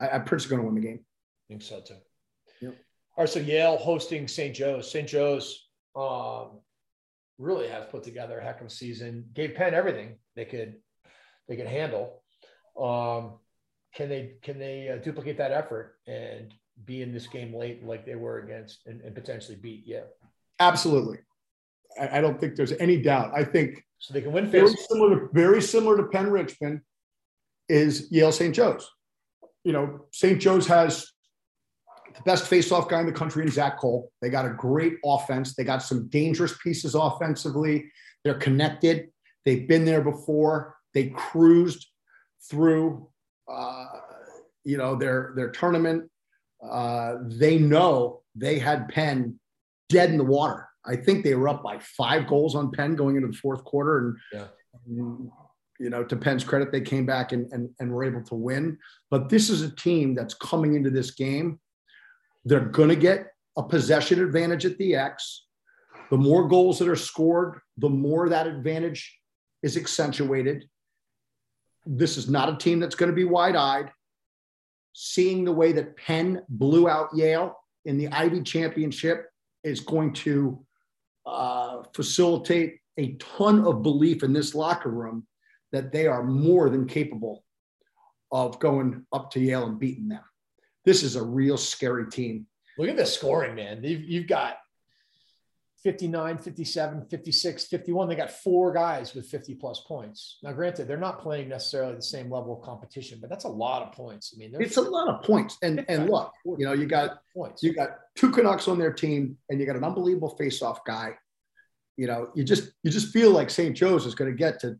[0.00, 1.00] I, I'm Princeton going to win the game.
[1.00, 1.94] I think so too.
[2.60, 2.76] Yep.
[3.16, 4.54] All right, so Yale hosting St.
[4.54, 4.90] Joe's.
[4.90, 5.08] St.
[5.08, 6.60] Joe's um,
[7.38, 9.24] really has put together a heck of a season.
[9.34, 10.76] Gave Penn everything they could
[11.48, 12.22] they could handle.
[12.78, 13.38] Um,
[13.98, 18.06] can they can they uh, duplicate that effort and be in this game late like
[18.06, 19.82] they were against and, and potentially beat?
[19.84, 20.02] Yeah.
[20.60, 21.18] Absolutely.
[22.00, 23.32] I, I, don't think there's any doubt.
[23.34, 26.80] I think so they can win very similar to very similar to penn richmond
[27.68, 28.88] is yale st joe's.
[29.64, 31.10] You know st joe's has
[32.14, 34.12] the best face-off guy in the country in zach cole.
[34.22, 35.56] They got a great offense.
[35.56, 37.90] They got some dangerous pieces offensively.
[38.22, 39.08] They're connected.
[39.44, 40.76] They've been there before.
[40.94, 41.88] They cruised
[42.48, 43.08] through
[44.64, 46.10] you know, their their tournament.
[46.62, 49.38] Uh, they know they had Penn
[49.88, 50.68] dead in the water.
[50.84, 53.98] I think they were up by five goals on Penn going into the fourth quarter,
[53.98, 54.44] and, yeah.
[54.86, 55.30] and
[55.78, 58.78] you know, to Penn's credit, they came back and, and and were able to win.
[59.10, 61.60] But this is a team that's coming into this game.
[62.44, 65.46] They're going to get a possession advantage at the X.
[66.10, 69.18] The more goals that are scored, the more that advantage
[69.62, 70.64] is accentuated
[71.88, 73.90] this is not a team that's going to be wide eyed.
[74.92, 79.30] Seeing the way that Penn blew out Yale in the Ivy Championship
[79.64, 80.64] is going to
[81.24, 85.26] uh, facilitate a ton of belief in this locker room
[85.72, 87.44] that they are more than capable
[88.30, 90.22] of going up to Yale and beating them.
[90.84, 92.46] This is a real scary team.
[92.76, 93.82] Look at the scoring, man.
[93.82, 94.58] You've, you've got
[95.84, 98.08] 59, 57, 56, 51.
[98.08, 100.38] They got four guys with 50 plus points.
[100.42, 103.82] Now, granted, they're not playing necessarily the same level of competition, but that's a lot
[103.82, 104.34] of points.
[104.34, 105.56] I mean, it's a lot of points.
[105.62, 107.62] And and look, you know, you got points.
[107.62, 111.16] You got two Canucks on their team, and you got an unbelievable face-off guy.
[111.96, 113.76] You know, you just you just feel like St.
[113.76, 114.78] Joe's is going to get to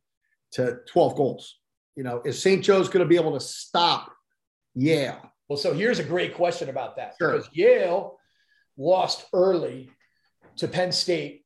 [0.52, 1.58] to 12 goals.
[1.94, 2.62] You know, is St.
[2.62, 4.12] Joe's going to be able to stop
[4.74, 5.32] Yale?
[5.48, 7.32] Well, so here's a great question about that sure.
[7.32, 8.18] because Yale
[8.76, 9.90] lost early
[10.58, 11.44] to Penn State,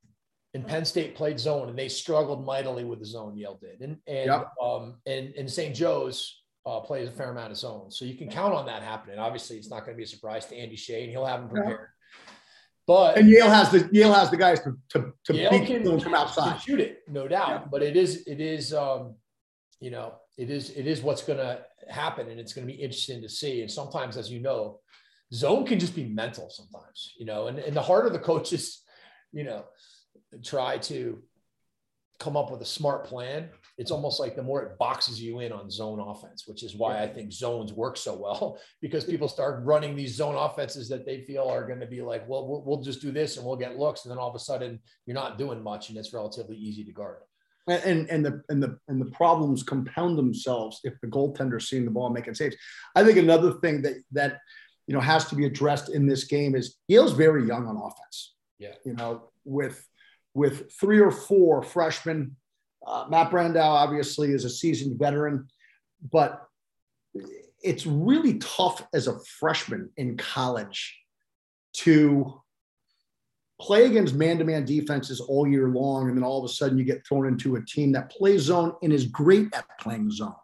[0.55, 3.37] and Penn State played zone, and they struggled mightily with the zone.
[3.37, 4.53] Yale did, and and yep.
[4.61, 5.75] um, and and St.
[5.75, 9.19] Joe's uh, plays a fair amount of zone, so you can count on that happening.
[9.19, 11.51] Obviously, it's not going to be a surprise to Andy Shay, and he'll have them
[11.51, 11.89] prepared.
[12.87, 16.01] But and Yale has the Yale has the guys to to, to Yale beat can,
[16.01, 17.71] from outside, shoot it, no doubt.
[17.71, 19.15] But it is it is um,
[19.81, 22.81] you know it is it is what's going to happen, and it's going to be
[22.81, 23.61] interesting to see.
[23.61, 24.81] And sometimes, as you know,
[25.33, 28.82] zone can just be mental sometimes, you know, and, and the harder the coaches
[29.33, 29.65] you know,
[30.43, 31.23] try to
[32.23, 35.51] come up with a smart plan, it's almost like the more it boxes you in
[35.51, 39.65] on zone offense, which is why I think zones work so well because people start
[39.65, 42.83] running these zone offenses that they feel are going to be like, well, well, we'll
[42.83, 45.37] just do this and we'll get looks, and then all of a sudden you're not
[45.37, 47.19] doing much, and it's relatively easy to guard.
[47.69, 51.93] And and the and the and the problems compound themselves if the goaltender's seeing the
[51.93, 52.57] ball making saves.
[52.97, 54.39] I think another thing that that
[54.89, 58.32] you know has to be addressed in this game is Yale's very young on offense.
[58.63, 58.75] Yeah.
[58.85, 59.85] You know, with
[60.35, 62.37] with three or four freshmen.
[62.87, 65.49] Uh, Matt Brandau obviously is a seasoned veteran,
[66.11, 66.43] but
[67.63, 70.99] it's really tough as a freshman in college
[71.75, 72.41] to
[73.61, 77.07] play against man-to-man defenses all year long, and then all of a sudden you get
[77.07, 80.35] thrown into a team that plays zone and is great at playing zone.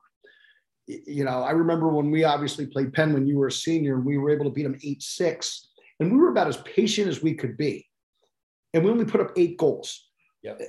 [0.86, 4.04] You know, I remember when we obviously played Penn when you were a senior, and
[4.04, 7.20] we were able to beat them eight six, and we were about as patient as
[7.20, 7.87] we could be,
[8.74, 10.08] and we only put up eight goals.
[10.42, 10.60] Yep.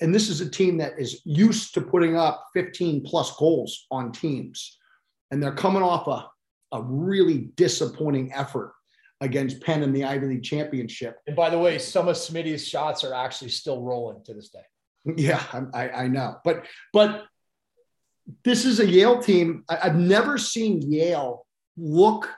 [0.00, 4.12] And this is a team that is used to putting up 15 plus goals on
[4.12, 4.78] teams,
[5.30, 6.28] and they're coming off a
[6.72, 8.72] a really disappointing effort
[9.20, 11.18] against Penn in the Ivy League championship.
[11.26, 15.14] And by the way, some of Smitty's shots are actually still rolling to this day.
[15.16, 17.26] Yeah, I, I know, but but
[18.44, 19.64] this is a Yale team.
[19.68, 22.28] I, I've never seen Yale look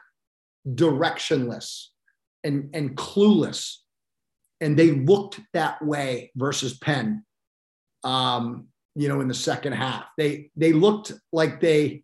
[0.67, 1.87] directionless
[2.45, 3.77] and and clueless,
[4.61, 7.25] and they looked that way versus Penn.
[8.05, 12.03] Um, you know, in the second half, they they looked like they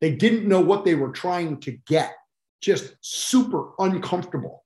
[0.00, 2.14] they didn't know what they were trying to get,
[2.60, 4.64] just super uncomfortable.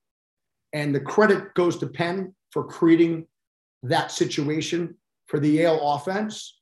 [0.73, 3.27] And the credit goes to Penn for creating
[3.83, 6.61] that situation for the Yale offense.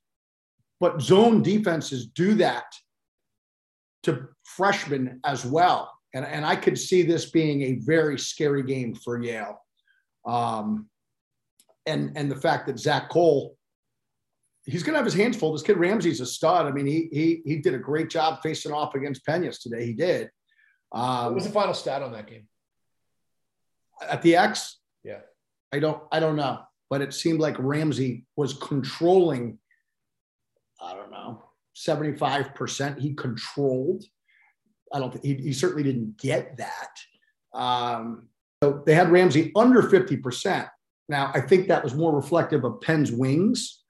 [0.79, 2.65] But zone defenses do that
[4.03, 5.91] to freshmen as well.
[6.13, 9.64] And, and I could see this being a very scary game for Yale.
[10.25, 10.89] Um,
[11.85, 13.55] and, and the fact that Zach Cole
[14.65, 15.53] he's going to have his hands full.
[15.53, 16.65] This kid Ramsey's a stud.
[16.65, 19.85] I mean, he he he did a great job facing off against Penn yesterday.
[19.85, 20.29] He did.
[20.91, 22.47] Um, what was the final stat on that game?
[24.01, 24.79] At the X?
[25.03, 25.19] Yeah.
[25.71, 29.59] I don't I don't know, but it seemed like Ramsey was controlling.
[30.81, 32.99] I don't know, seventy five percent.
[32.99, 34.03] He controlled.
[34.93, 36.89] I don't think he, he certainly didn't get that.
[37.53, 38.29] Um,
[38.65, 40.67] so they had Ramsey under fifty percent.
[41.07, 43.83] Now I think that was more reflective of Penn's wings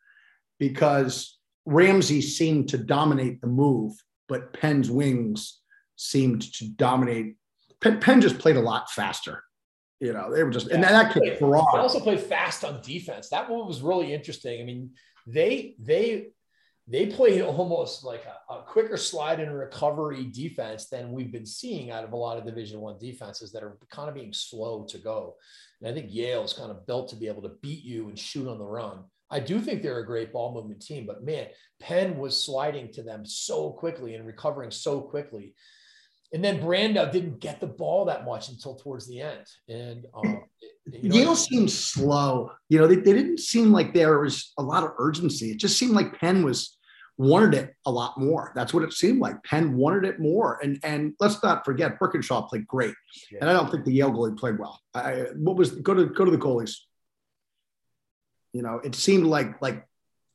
[0.60, 3.94] because Ramsey seemed to dominate the move,
[4.28, 5.62] but Penn's wings
[5.96, 7.36] seemed to dominate.
[7.82, 9.44] Penn, Penn just played a lot faster.
[10.02, 10.76] You know, they were just, yeah.
[10.76, 13.30] and that for They also played fast on defense.
[13.30, 14.62] That one was really interesting.
[14.62, 14.92] I mean,
[15.26, 16.28] they they
[16.88, 21.92] they played almost like a, a, quicker slide and recovery defense than we've been seeing
[21.92, 24.98] out of a lot of division one defenses that are kind of being slow to
[24.98, 25.36] go
[25.82, 28.48] and i think yale's kind of built to be able to beat you and shoot
[28.48, 31.48] on the run I do think they're a great ball movement team, but man,
[31.80, 35.56] Penn was sliding to them so quickly and recovering so quickly.
[36.34, 39.46] And then Brandau didn't get the ball that much until towards the end.
[39.68, 40.44] And um,
[40.92, 42.52] you know, Yale seemed slow.
[42.70, 45.52] You know, they, they didn't seem like there was a lot of urgency.
[45.52, 46.75] It just seemed like Penn was
[47.18, 48.52] wanted it a lot more.
[48.56, 49.42] That's what it seemed like.
[49.44, 50.60] Penn wanted it more.
[50.62, 52.94] And and let's not forget Birkinshaw played great.
[53.32, 53.40] Yeah.
[53.42, 54.80] And I don't think the Yale goalie played well.
[54.94, 56.76] I, what was go to go to the goalies?
[58.54, 59.86] You know, it seemed like like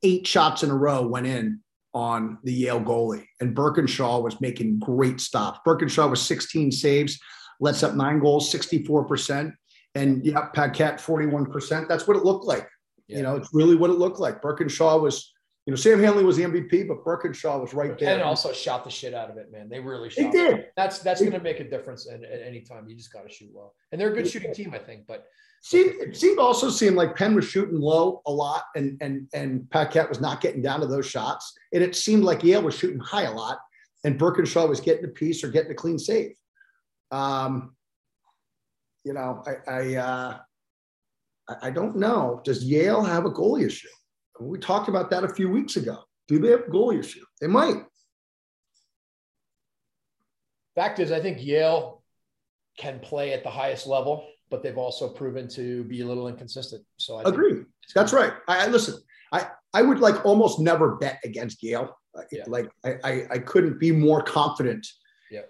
[0.03, 1.61] eight shots in a row went in
[1.93, 5.61] on the Yale goalie, and Birkinshaw was making great stops.
[5.67, 7.19] Birkinshaw was 16 saves,
[7.61, 9.53] lets up nine goals, 64%.
[9.95, 11.89] And yeah, Paquette, 41%.
[11.89, 12.69] That's what it looked like.
[13.09, 13.17] Yeah.
[13.17, 14.41] You know, it's really what it looked like.
[14.41, 15.33] Birkinshaw was,
[15.71, 18.15] you know, Sam Handley was the MVP, but Birkinshaw was right there.
[18.15, 19.69] And also shot the shit out of it, man.
[19.69, 20.33] They really shot.
[20.33, 20.67] They did.
[20.77, 22.89] That's that's going to make a difference at, at any time.
[22.89, 25.07] You just got to shoot well, and they're a good shooting team, I think.
[25.07, 25.27] But
[25.63, 29.71] seemed, it seemed also seemed like Penn was shooting low a lot, and and and
[29.71, 32.99] Paquette was not getting down to those shots, and it seemed like Yale was shooting
[32.99, 33.61] high a lot,
[34.03, 36.33] and Birkinshaw was getting a piece or getting a clean save.
[37.13, 37.77] Um,
[39.05, 40.39] you know, I I, uh,
[41.63, 42.41] I don't know.
[42.45, 43.87] Does Yale have a goalie issue?
[44.41, 45.99] We talked about that a few weeks ago.
[46.29, 47.25] Do they have a goalie issue?
[47.41, 47.85] They might.
[50.75, 52.03] Fact is, I think Yale
[52.79, 56.85] can play at the highest level but they've also proven to be a little inconsistent.
[56.99, 57.63] So I agree.
[57.95, 58.33] That's right.
[58.49, 59.01] I, I, listen.
[59.33, 61.97] I I would like almost never bet against Yale.
[62.33, 62.43] Yeah.
[62.49, 64.87] Like I, I, I couldn't be more confident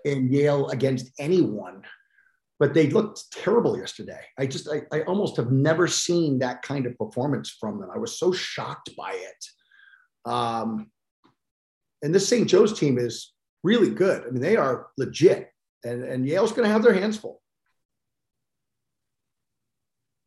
[0.05, 1.83] in Yale against anyone.
[2.61, 4.21] But they looked terrible yesterday.
[4.39, 7.91] I just I, I almost have never seen that kind of performance from them.
[7.93, 10.31] I was so shocked by it.
[10.31, 10.91] Um,
[12.03, 12.49] and this St.
[12.49, 13.33] Joe's team is
[13.63, 14.23] really good.
[14.27, 15.51] I mean, they are legit,
[15.85, 17.41] and and Yale's going to have their hands full.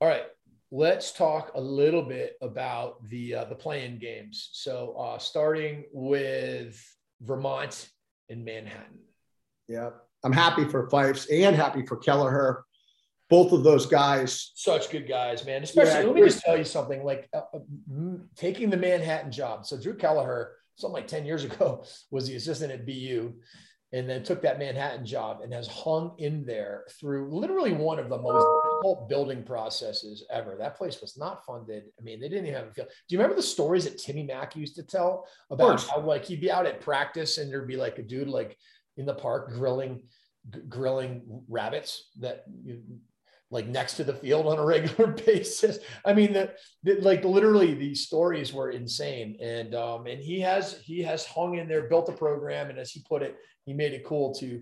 [0.01, 0.25] All right,
[0.71, 4.49] let's talk a little bit about the uh, the playing games.
[4.53, 6.83] So uh, starting with
[7.21, 7.89] Vermont
[8.29, 8.99] and Manhattan.
[9.67, 9.91] Yeah,
[10.23, 12.63] I'm happy for Feifs and happy for Kelleher.
[13.29, 15.63] Both of those guys, such good guys, man.
[15.63, 17.03] Especially, yeah, let me just tell you something.
[17.03, 17.59] Like uh, uh
[18.35, 19.65] taking the Manhattan job.
[19.65, 23.33] So Drew Kelleher, something like ten years ago, was the assistant at BU
[23.93, 28.09] and then took that Manhattan job and has hung in there through literally one of
[28.09, 30.55] the most difficult building processes ever.
[30.57, 31.83] That place was not funded.
[31.99, 32.87] I mean, they didn't even have a field.
[33.07, 36.41] Do you remember the stories that Timmy Mack used to tell about how like he'd
[36.41, 38.57] be out at practice and there'd be like a dude like
[38.97, 40.01] in the park grilling,
[40.53, 42.81] g- grilling rabbits that you
[43.53, 45.77] like next to the field on a regular basis.
[46.03, 46.51] I mean, the,
[47.01, 49.37] like literally these stories were insane.
[49.39, 52.91] And um, and he has he has hung in there, built a program, and as
[52.91, 53.35] he put it,
[53.65, 54.61] he made it cool to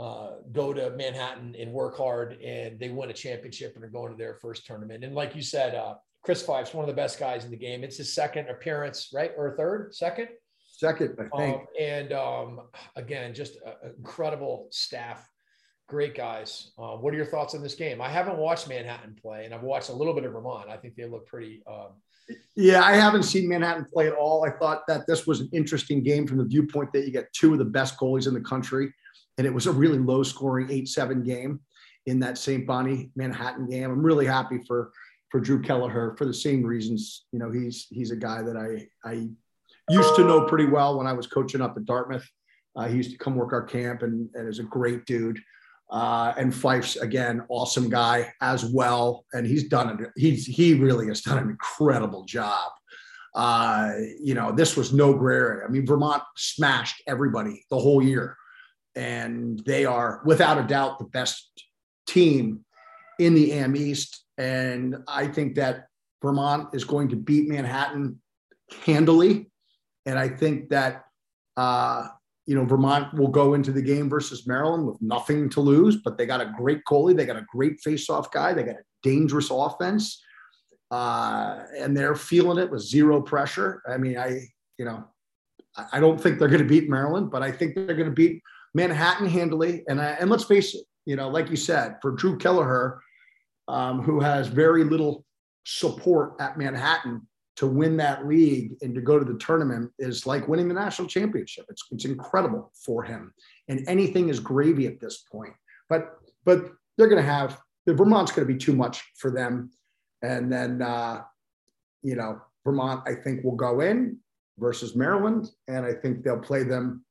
[0.00, 4.10] uh, go to Manhattan and work hard, and they win a championship and are going
[4.10, 5.04] to their first tournament.
[5.04, 7.84] And like you said, uh, Chris Feifs's one of the best guys in the game.
[7.84, 10.28] It's his second appearance, right, or third, second,
[10.80, 11.56] second, I think.
[11.56, 12.60] Um, and um,
[12.96, 15.30] again, just an incredible staff
[15.90, 16.70] great guys.
[16.78, 18.00] Uh, what are your thoughts on this game?
[18.00, 20.70] I haven't watched Manhattan play, and I've watched a little bit of Vermont.
[20.70, 21.62] I think they look pretty.
[21.66, 21.88] Um,
[22.54, 24.44] yeah, I haven't seen Manhattan play at all.
[24.44, 27.52] I thought that this was an interesting game from the viewpoint that you get two
[27.52, 28.94] of the best goalies in the country,
[29.36, 31.60] and it was a really low-scoring eight-seven game
[32.06, 32.64] in that St.
[32.66, 33.90] Bonnie Manhattan game.
[33.90, 34.92] I'm really happy for
[35.28, 37.26] for Drew Kelleher for the same reasons.
[37.32, 39.28] You know, he's he's a guy that I I
[39.90, 42.26] used to know pretty well when I was coaching up at Dartmouth.
[42.76, 45.40] Uh, he used to come work our camp and, and is a great dude.
[45.90, 50.10] Uh, and Feifs again, awesome guy as well, and he's done it.
[50.16, 52.70] He's he really has done an incredible job.
[53.34, 55.64] Uh, you know, this was no gray area.
[55.66, 58.36] I mean, Vermont smashed everybody the whole year,
[58.94, 61.64] and they are without a doubt the best
[62.06, 62.64] team
[63.18, 64.24] in the AM East.
[64.38, 65.86] And I think that
[66.22, 68.20] Vermont is going to beat Manhattan
[68.84, 69.49] handily,
[70.10, 71.04] and I think that
[71.56, 72.08] uh,
[72.46, 76.18] you know, Vermont will go into the game versus Maryland with nothing to lose, but
[76.18, 77.14] they got a great goalie.
[77.16, 78.52] They got a great face-off guy.
[78.52, 80.20] They got a dangerous offense.
[80.90, 83.82] Uh, and they're feeling it with zero pressure.
[83.88, 84.40] I mean, I,
[84.78, 85.04] you know,
[85.92, 88.42] I don't think they're going to beat Maryland, but I think they're going to beat
[88.74, 89.84] Manhattan handily.
[89.88, 93.00] And I, and let's face it, you know, like you said, for Drew Kelleher,
[93.68, 95.24] um, who has very little
[95.64, 100.48] support at Manhattan, to win that league and to go to the tournament is like
[100.48, 101.66] winning the national championship.
[101.68, 103.32] It's, it's incredible for him.
[103.68, 105.52] And anything is gravy at this point.
[105.88, 109.70] But but they're going to have the Vermont's going to be too much for them.
[110.22, 111.22] And then uh,
[112.02, 114.18] you know Vermont, I think will go in
[114.58, 117.04] versus Maryland, and I think they'll play them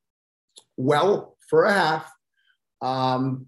[0.77, 2.11] well for a half.
[2.81, 3.47] Um,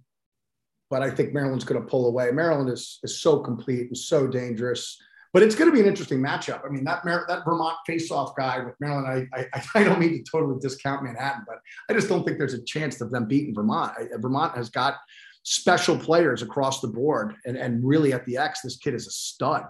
[0.89, 2.31] but I think Maryland's going to pull away.
[2.31, 4.97] Maryland is is so complete and so dangerous.
[5.33, 6.65] But it's going to be an interesting matchup.
[6.65, 10.11] I mean, that Mar- that Vermont face-off guy with Maryland, I, I, I don't mean
[10.11, 11.59] to totally discount Manhattan, but
[11.89, 13.93] I just don't think there's a chance of them beating Vermont.
[13.97, 14.95] I, Vermont has got
[15.43, 19.11] special players across the board, and and really at the X, this kid is a
[19.11, 19.65] stud,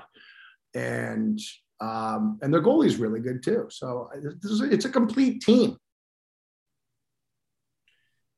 [0.74, 1.40] and
[1.80, 3.68] um, and their goalie's really good too.
[3.70, 5.78] So it's a complete team.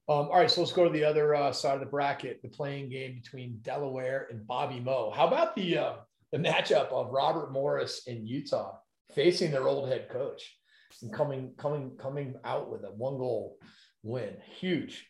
[0.10, 2.50] Um, all right, so let's go to the other uh, side of the bracket, the
[2.50, 5.14] playing game between Delaware and Bobby Moe.
[5.16, 5.94] How about the uh,
[6.34, 8.74] the matchup of Robert Morris in Utah
[9.14, 10.58] facing their old head coach
[11.04, 13.58] and coming coming coming out with a one goal
[14.02, 14.34] win.
[14.60, 15.06] Huge.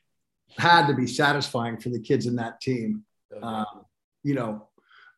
[0.58, 3.06] Had to be satisfying for the kids in that team.
[3.34, 3.42] Okay.
[3.42, 3.86] Um,
[4.24, 4.68] you know,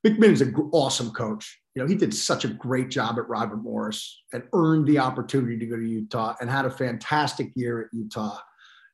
[0.05, 1.59] McMinn is an awesome coach.
[1.73, 5.57] You know, he did such a great job at Robert Morris and earned the opportunity
[5.57, 8.37] to go to Utah and had a fantastic year at Utah.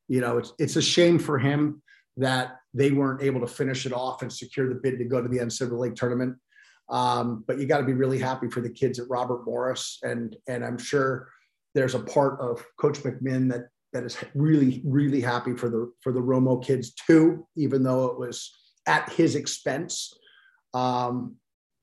[0.08, 1.84] You know, it's it's a shame for him
[2.16, 5.28] that they weren't able to finish it off and secure the bid to go to
[5.28, 6.38] the NCAA tournament.
[6.90, 10.36] Um, but you got to be really happy for the kids at Robert Morris, and
[10.48, 11.30] and I'm sure
[11.74, 16.12] there's a part of Coach McMinn that that is really really happy for the for
[16.12, 18.54] the Romo kids too, even though it was
[18.88, 20.14] at his expense.
[20.74, 21.36] Um,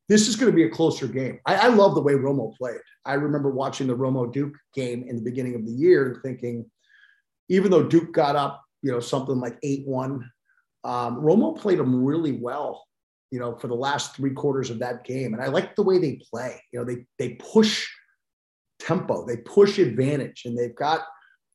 [0.08, 1.38] this is going to be a closer game.
[1.44, 2.80] I, I, love the way Romo played.
[3.04, 6.64] I remember watching the Romo Duke game in the beginning of the year and thinking,
[7.50, 10.30] even though Duke got up, you know, something like eight one,
[10.84, 12.87] um, Romo played them really well
[13.30, 15.34] you know, for the last three quarters of that game.
[15.34, 16.62] And I like the way they play.
[16.72, 17.86] You know, they they push
[18.78, 21.02] tempo, they push advantage, and they've got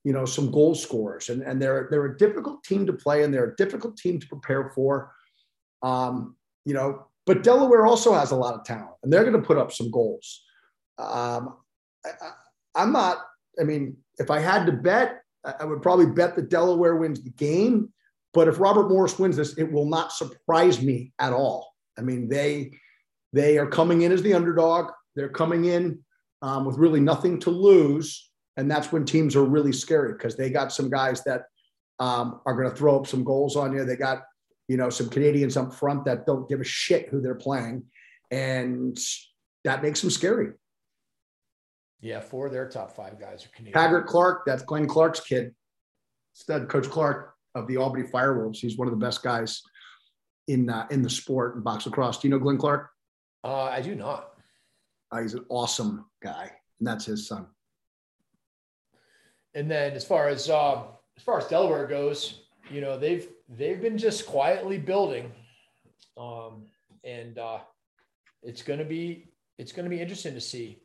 [0.03, 3.33] you know some goal scorers, and and they're they're a difficult team to play, and
[3.33, 5.11] they're a difficult team to prepare for.
[5.81, 9.47] Um, you know, but Delaware also has a lot of talent, and they're going to
[9.47, 10.41] put up some goals.
[10.97, 11.57] Um,
[12.75, 13.17] I, am not.
[13.59, 15.21] I mean, if I had to bet,
[15.59, 17.93] I would probably bet that Delaware wins the game.
[18.33, 21.73] But if Robert Morris wins this, it will not surprise me at all.
[21.97, 22.71] I mean, they
[23.31, 24.91] they are coming in as the underdog.
[25.15, 25.99] They're coming in
[26.41, 30.49] um, with really nothing to lose, and that's when teams are really scary because they
[30.49, 31.43] got some guys that
[31.99, 33.85] um, are going to throw up some goals on you.
[33.85, 34.23] They got
[34.67, 37.83] you know some Canadians up front that don't give a shit who they're playing,
[38.31, 38.97] and
[39.63, 40.53] that makes them scary.
[42.01, 43.73] Yeah, four of their top five guys are Canadian.
[43.73, 45.53] Taggart Clark, that's Glenn Clark's kid.
[46.33, 48.57] Stud Coach Clark of the Albany Firewolves.
[48.57, 49.61] He's one of the best guys
[50.47, 52.19] in uh, in the sport in box lacrosse.
[52.19, 52.89] Do you know Glenn Clark?
[53.43, 54.33] Uh, I do not.
[55.11, 57.47] Uh, he's an awesome guy, and that's his son.
[59.53, 60.83] And then, as far as uh,
[61.17, 65.31] as far as Delaware goes, you know they've they've been just quietly building.
[66.17, 66.65] Um,
[67.03, 67.59] and uh,
[68.41, 70.79] it's going to be it's going to be interesting to see.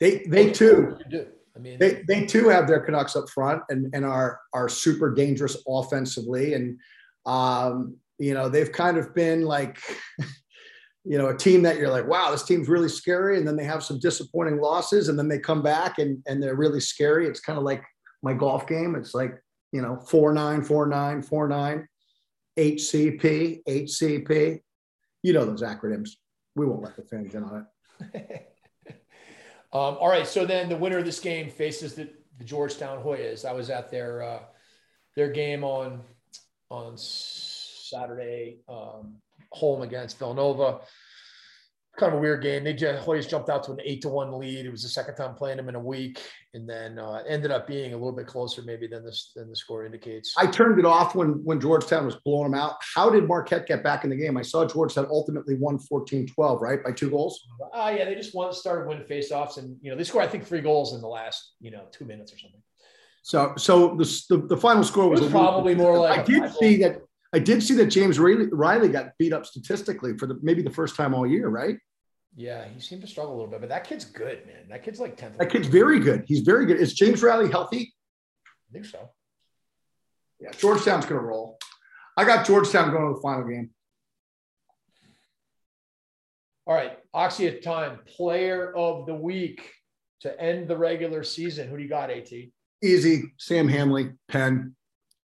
[0.00, 0.96] They they too.
[1.56, 5.12] I mean, they they too have their Canucks up front and and are are super
[5.12, 6.78] dangerous offensively, and
[7.26, 9.78] um, you know they've kind of been like.
[11.04, 13.36] you know, a team that you're like, wow, this team's really scary.
[13.36, 16.54] And then they have some disappointing losses and then they come back and, and they're
[16.54, 17.26] really scary.
[17.26, 17.82] It's kind of like
[18.22, 18.94] my golf game.
[18.94, 19.34] It's like,
[19.72, 21.88] you know, four, nine, four, nine, four, nine,
[22.56, 24.60] HCP, HCP.
[25.24, 26.10] You know those acronyms.
[26.54, 27.66] We won't let the fans in on
[28.00, 28.48] it.
[29.72, 30.26] um, all right.
[30.26, 32.08] So then the winner of this game faces the,
[32.38, 33.44] the Georgetown Hoyas.
[33.44, 34.40] I was at their, uh,
[35.16, 36.02] their game on,
[36.70, 38.58] on Saturday.
[38.68, 39.16] Um,
[39.52, 40.80] home against Villanova.
[41.98, 42.64] Kind of a weird game.
[42.64, 44.64] They just Hoyas jumped out to an eight to one lead.
[44.64, 46.22] It was the second time playing them in a week,
[46.54, 49.56] and then uh, ended up being a little bit closer maybe than this than the
[49.56, 50.32] score indicates.
[50.38, 52.76] I turned it off when when Georgetown was blowing them out.
[52.94, 54.38] How did Marquette get back in the game?
[54.38, 57.46] I saw Georgetown ultimately won 14-12, right, by two goals.
[57.74, 60.28] Ah, uh, yeah, they just won, started winning faceoffs, and you know they scored I
[60.28, 62.62] think three goals in the last you know two minutes or something.
[63.22, 66.76] So, so the, the, the final score was, was probably more like I did see
[66.78, 67.02] that
[67.32, 70.96] I did see that James Reilly got beat up statistically for the maybe the first
[70.96, 71.78] time all year, right?
[72.34, 74.68] Yeah, he seemed to struggle a little bit, but that kid's good, man.
[74.70, 75.38] That kid's like 10th.
[75.38, 76.24] That kid's very good.
[76.26, 76.78] He's very good.
[76.78, 77.92] Is James Riley healthy?
[78.70, 79.10] I think so.
[80.40, 81.58] Yeah, Georgetown's going to roll.
[82.16, 83.70] I got Georgetown going to the final game.
[86.66, 89.70] All right, Axia time, player of the week
[90.20, 91.68] to end the regular season.
[91.68, 92.30] Who do you got, AT?
[92.82, 94.74] Easy, Sam Handley, Penn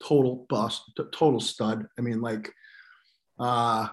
[0.05, 1.85] total bust, total stud.
[1.97, 2.51] I mean, like,
[3.39, 3.87] uh,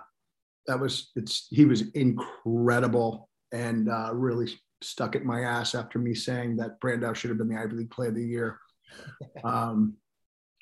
[0.67, 4.49] that was it's he was incredible and uh, really
[4.83, 7.91] stuck at my ass after me saying that Brandau should have been the Ivy League
[7.91, 8.59] Player of the Year.
[9.43, 9.97] Um,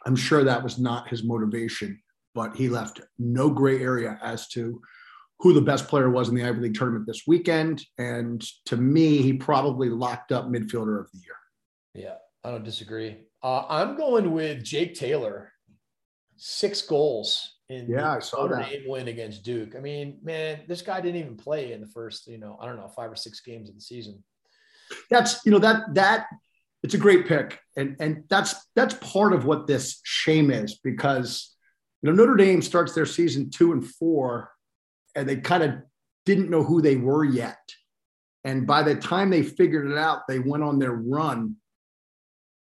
[0.06, 2.00] I'm sure that was not his motivation,
[2.34, 4.80] but he left no gray area as to
[5.38, 7.84] who the best player was in the Ivy League tournament this weekend.
[7.98, 11.36] And to me, he probably locked up midfielder of the year.
[11.94, 12.14] Yeah,
[12.44, 13.18] I don't disagree.
[13.42, 15.52] Uh, I'm going with Jake Taylor,
[16.36, 19.74] six goals in yeah, I saw that win against Duke.
[19.76, 22.76] I mean, man, this guy didn't even play in the first, you know, I don't
[22.76, 24.22] know, five or six games of the season.
[25.10, 26.26] That's you know that that
[26.82, 31.54] it's a great pick, and and that's that's part of what this shame is because
[32.02, 34.50] you know Notre Dame starts their season two and four,
[35.14, 35.74] and they kind of
[36.26, 37.58] didn't know who they were yet,
[38.44, 41.56] and by the time they figured it out, they went on their run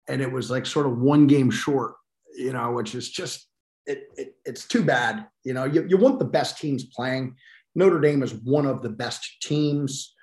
[0.08, 1.96] and it was like sort of one game short,
[2.36, 3.48] you know, which is just
[3.86, 5.28] it, it it's too bad.
[5.44, 7.36] You know, you, you want the best teams playing.
[7.76, 10.16] Notre Dame is one of the best teams,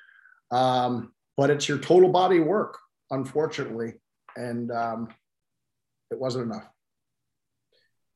[0.51, 2.79] um, but it's your total body work,
[3.11, 3.95] unfortunately,
[4.37, 5.09] and um,
[6.11, 6.67] it wasn't enough.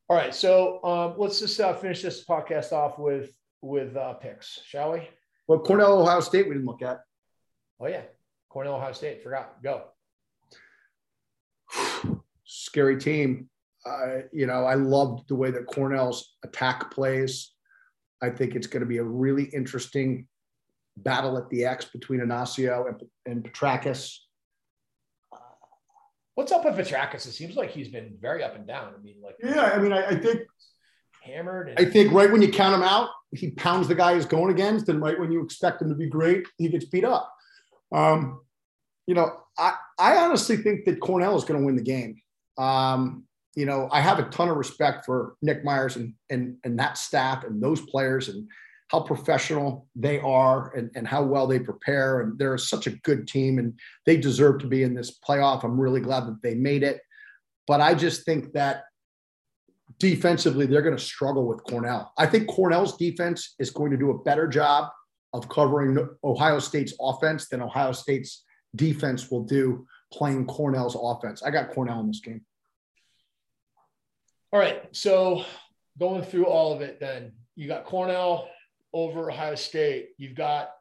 [0.09, 4.59] All right, so um, let's just uh, finish this podcast off with with uh, picks,
[4.65, 5.07] shall we?
[5.47, 7.01] Well, Cornell, Ohio State, we didn't look at.
[7.79, 8.01] Oh yeah,
[8.49, 9.21] Cornell, Ohio State.
[9.21, 9.61] Forgot.
[9.61, 9.83] Go
[12.45, 13.49] scary team.
[13.85, 17.51] Uh, you know, I loved the way that Cornell's attack plays.
[18.21, 20.27] I think it's going to be a really interesting
[20.97, 24.17] battle at the X between Inacio and, and Petrakis.
[26.35, 27.25] What's up with Petrakis?
[27.27, 28.93] It seems like he's been very up and down.
[28.97, 30.41] I mean, like yeah, I mean, I, I think
[31.23, 31.69] hammered.
[31.69, 34.51] And- I think right when you count him out, he pounds the guy he's going
[34.51, 37.31] against, and right when you expect him to be great, he gets beat up.
[37.91, 38.41] Um,
[39.07, 42.21] you know, I I honestly think that Cornell is going to win the game.
[42.57, 43.23] Um,
[43.55, 46.97] you know, I have a ton of respect for Nick Myers and and and that
[46.97, 48.47] staff and those players and
[48.89, 52.21] how professional they are and, and how well they prepare.
[52.21, 53.73] And they're such a good team and
[54.05, 55.63] they deserve to be in this playoff.
[55.63, 57.01] I'm really glad that they made it.
[57.67, 58.83] But I just think that
[59.99, 62.13] defensively, they're going to struggle with Cornell.
[62.17, 64.89] I think Cornell's defense is going to do a better job
[65.33, 68.45] of covering Ohio State's offense than Ohio State's
[68.77, 71.43] defense will do playing Cornell's offense.
[71.43, 72.41] I got Cornell in this game.
[74.53, 74.83] All right.
[74.95, 75.43] So
[75.99, 78.47] going through all of it, then you got Cornell
[78.93, 80.09] over Ohio State.
[80.17, 80.71] You've got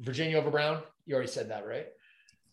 [0.00, 0.82] Virginia over Brown.
[1.06, 1.86] You already said that, right?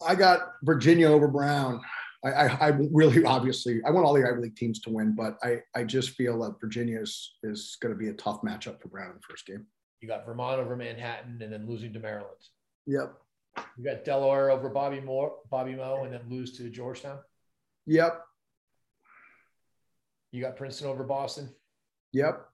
[0.05, 1.81] I got Virginia over Brown.
[2.23, 5.37] I, I, I, really obviously I want all the Ivy League teams to win, but
[5.43, 8.87] I, I just feel that Virginia is, is going to be a tough matchup for
[8.87, 9.65] Brown in the first game.
[9.99, 12.31] You got Vermont over Manhattan and then losing to Maryland.
[12.85, 13.13] Yep.
[13.77, 17.19] You got Delaware over Bobby Moore, Bobby Mo, and then lose to Georgetown.
[17.85, 18.21] Yep.
[20.31, 21.49] You got Princeton over Boston.
[22.13, 22.45] Yep.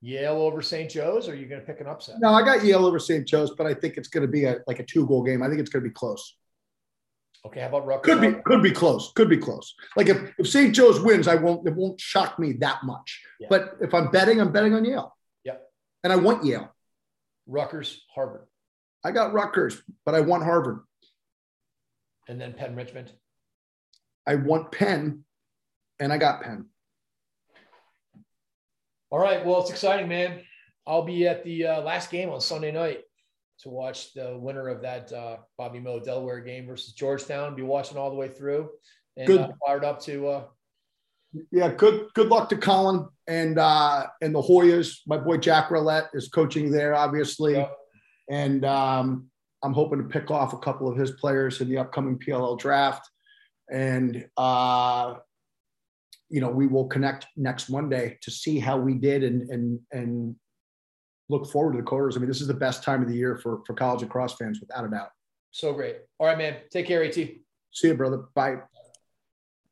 [0.00, 0.90] Yale over St.
[0.90, 2.16] Joe's, or are you going to pick an upset?
[2.20, 3.26] No, I got Yale over St.
[3.26, 5.42] Joe's, but I think it's going to be a like a two goal game.
[5.42, 6.36] I think it's going to be close.
[7.46, 8.14] Okay, how about Rutgers?
[8.14, 9.12] Could be could be close.
[9.14, 9.74] Could be close.
[9.96, 10.74] Like if, if St.
[10.74, 13.22] Joe's wins, I won't it won't shock me that much.
[13.40, 13.48] Yeah.
[13.50, 15.16] But if I'm betting, I'm betting on Yale.
[15.44, 15.62] Yep.
[16.04, 16.74] and I want Yale.
[17.46, 18.46] Rutgers, Harvard,
[19.04, 20.80] I got Rutgers, but I want Harvard.
[22.28, 23.12] and then Penn Richmond.
[24.26, 25.24] I want Penn,
[26.00, 26.66] and I got Penn.
[29.10, 29.44] All right.
[29.44, 30.40] Well, it's exciting, man.
[30.86, 33.00] I'll be at the uh, last game on Sunday night
[33.60, 37.54] to watch the winner of that uh, Bobby Moe Delaware game versus Georgetown.
[37.54, 38.70] Be watching all the way through
[39.16, 39.40] and Good.
[39.40, 40.28] Uh, fired up to.
[40.28, 40.44] Uh,
[41.52, 45.00] Yeah, good good luck to Colin and uh and the Hoyas.
[45.06, 47.52] My boy Jack Roulette is coaching there, obviously.
[47.54, 47.68] yeah.
[48.30, 49.28] And um,
[49.62, 53.08] I'm hoping to pick off a couple of his players in the upcoming PLL draft.
[53.70, 55.14] And uh,
[56.28, 60.36] you know, we will connect next Monday to see how we did and and and
[61.28, 62.16] look forward to the quarters.
[62.16, 64.60] I mean, this is the best time of the year for for college lacrosse fans,
[64.60, 65.10] without a doubt.
[65.50, 65.98] So great.
[66.18, 66.56] All right, man.
[66.70, 67.14] Take care, AT.
[67.14, 67.38] See
[67.88, 68.24] you, brother.
[68.34, 68.58] Bye.